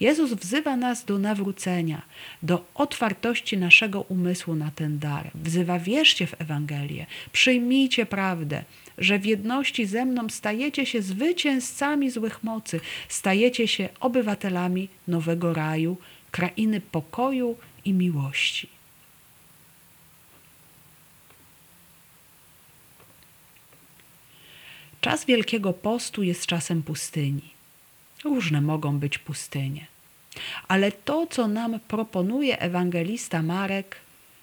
Jezus 0.00 0.32
wzywa 0.32 0.76
nas 0.76 1.04
do 1.04 1.18
nawrócenia, 1.18 2.02
do 2.42 2.64
otwartości 2.74 3.58
naszego 3.58 4.00
umysłu 4.00 4.54
na 4.54 4.70
ten 4.70 4.98
dar. 4.98 5.30
Wzywa, 5.34 5.78
wierzcie 5.78 6.26
w 6.26 6.40
Ewangelię, 6.40 7.06
przyjmijcie 7.32 8.06
prawdę, 8.06 8.64
że 8.98 9.18
w 9.18 9.26
jedności 9.26 9.86
ze 9.86 10.04
mną 10.04 10.28
stajecie 10.28 10.86
się 10.86 11.02
zwycięzcami 11.02 12.10
złych 12.10 12.42
mocy, 12.42 12.80
stajecie 13.08 13.68
się 13.68 13.88
obywatelami 14.00 14.88
nowego 15.08 15.54
raju, 15.54 15.96
krainy 16.30 16.80
pokoju 16.80 17.56
i 17.84 17.92
miłości. 17.92 18.68
Czas 25.00 25.24
Wielkiego 25.24 25.72
Postu 25.72 26.22
jest 26.22 26.46
czasem 26.46 26.82
pustyni. 26.82 27.50
Różne 28.24 28.60
mogą 28.60 28.98
być 28.98 29.18
pustynie. 29.18 29.86
Ale 30.68 30.92
to, 30.92 31.26
co 31.26 31.48
nam 31.48 31.80
proponuje 31.80 32.58
ewangelista 32.58 33.42
Marek, 33.42 33.96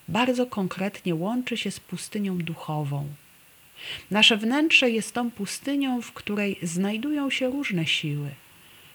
bardzo 0.08 0.46
konkretnie 0.46 1.16
łączy 1.16 1.58
się 1.58 1.72
z 1.72 1.80
pustynią 1.80 2.38
duchową. 2.38 3.08
Nasze 4.12 4.38
wnętrze 4.38 4.90
jest 4.90 5.14
tą 5.14 5.32
pustynią, 5.32 6.02
w 6.02 6.12
której 6.12 6.60
znajdują 6.64 7.30
się 7.30 7.52
różne 7.52 7.88
siły. 7.88 8.30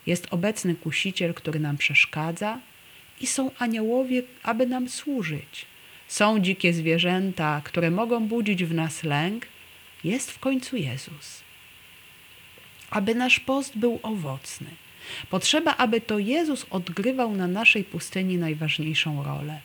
Jest 0.07 0.27
obecny 0.31 0.75
kusiciel, 0.75 1.35
który 1.35 1.61
nam 1.61 1.77
przeszkadza, 1.77 2.59
i 3.20 3.27
są 3.27 3.51
aniołowie, 3.59 4.22
aby 4.42 4.66
nam 4.66 4.88
służyć. 4.88 5.66
Są 6.09 6.40
dzikie 6.40 6.72
zwierzęta, 6.72 7.61
które 7.64 7.90
mogą 7.90 8.29
budzić 8.29 8.64
w 8.64 8.75
nas 8.75 9.03
lęk. 9.03 9.46
Jest 10.05 10.31
w 10.31 10.38
końcu 10.38 10.77
Jezus. 10.77 11.42
Aby 12.90 13.14
nasz 13.14 13.40
post 13.40 13.79
był 13.79 14.01
owocny, 14.03 14.66
potrzeba, 15.31 15.77
aby 15.77 16.01
to 16.01 16.18
Jezus 16.18 16.66
odgrywał 16.70 17.37
na 17.37 17.46
naszej 17.46 17.85
pustyni 17.85 18.37
najważniejszą 18.37 19.22
rolę. 19.22 19.61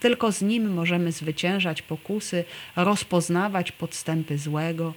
Tylko 0.00 0.32
z 0.32 0.42
nim 0.42 0.74
możemy 0.74 1.12
zwyciężać 1.12 1.82
pokusy, 1.82 2.44
rozpoznawać 2.76 3.72
podstępy 3.72 4.38
złego. 4.38 4.94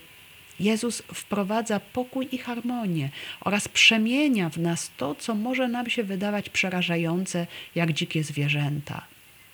Jezus 0.59 1.03
wprowadza 1.13 1.79
pokój 1.79 2.27
i 2.31 2.37
harmonię 2.37 3.09
oraz 3.41 3.67
przemienia 3.67 4.49
w 4.49 4.57
nas 4.57 4.91
to, 4.97 5.15
co 5.15 5.35
może 5.35 5.67
nam 5.67 5.89
się 5.89 6.03
wydawać 6.03 6.49
przerażające, 6.49 7.47
jak 7.75 7.93
dzikie 7.93 8.23
zwierzęta. 8.23 9.05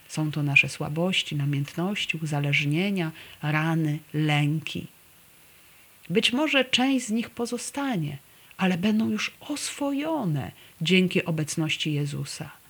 Są 0.08 0.32
to 0.32 0.44
nasze 0.44 0.70
słabości, 0.70 1.36
namiętności, 1.36 2.20
uzależnienia, 2.24 3.12
rany, 3.42 4.00
lęki. 4.14 4.88
Być 6.10 6.34
może 6.34 6.66
część 6.66 7.06
z 7.06 7.12
nich 7.12 7.30
pozostanie, 7.30 8.18
ale 8.58 8.78
będą 8.78 9.10
już 9.10 9.32
oswojone 9.40 10.52
dzięki 10.82 11.26
obecności 11.26 11.94
Jezusa. 11.94 12.65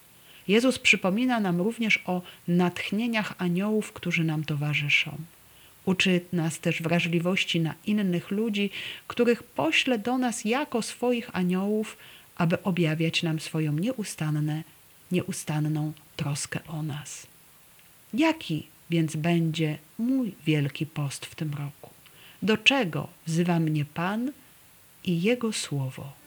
Jezus 0.47 0.79
przypomina 0.79 1.39
nam 1.39 1.61
również 1.61 2.03
o 2.05 2.21
natchnieniach 2.47 3.33
aniołów, 3.37 3.93
którzy 3.93 4.23
nam 4.23 4.43
towarzyszą. 4.43 5.17
Uczy 5.85 6.21
nas 6.33 6.59
też 6.59 6.81
wrażliwości 6.81 7.59
na 7.59 7.73
innych 7.85 8.31
ludzi, 8.31 8.69
których 9.07 9.43
pośle 9.43 9.99
do 9.99 10.17
nas 10.17 10.45
jako 10.45 10.81
swoich 10.81 11.35
aniołów, 11.35 11.97
aby 12.35 12.63
objawiać 12.63 13.23
nam 13.23 13.39
swoją 13.39 13.73
nieustanne, 13.73 14.63
nieustanną 15.11 15.93
troskę 16.15 16.59
o 16.67 16.83
nas. 16.83 17.27
Jaki 18.13 18.67
więc 18.89 19.15
będzie 19.15 19.77
mój 19.97 20.35
wielki 20.45 20.85
post 20.85 21.25
w 21.25 21.35
tym 21.35 21.53
roku? 21.53 21.89
Do 22.41 22.57
czego 22.57 23.07
wzywa 23.27 23.59
mnie 23.59 23.85
Pan 23.85 24.31
i 25.03 25.21
Jego 25.21 25.53
Słowo? 25.53 26.24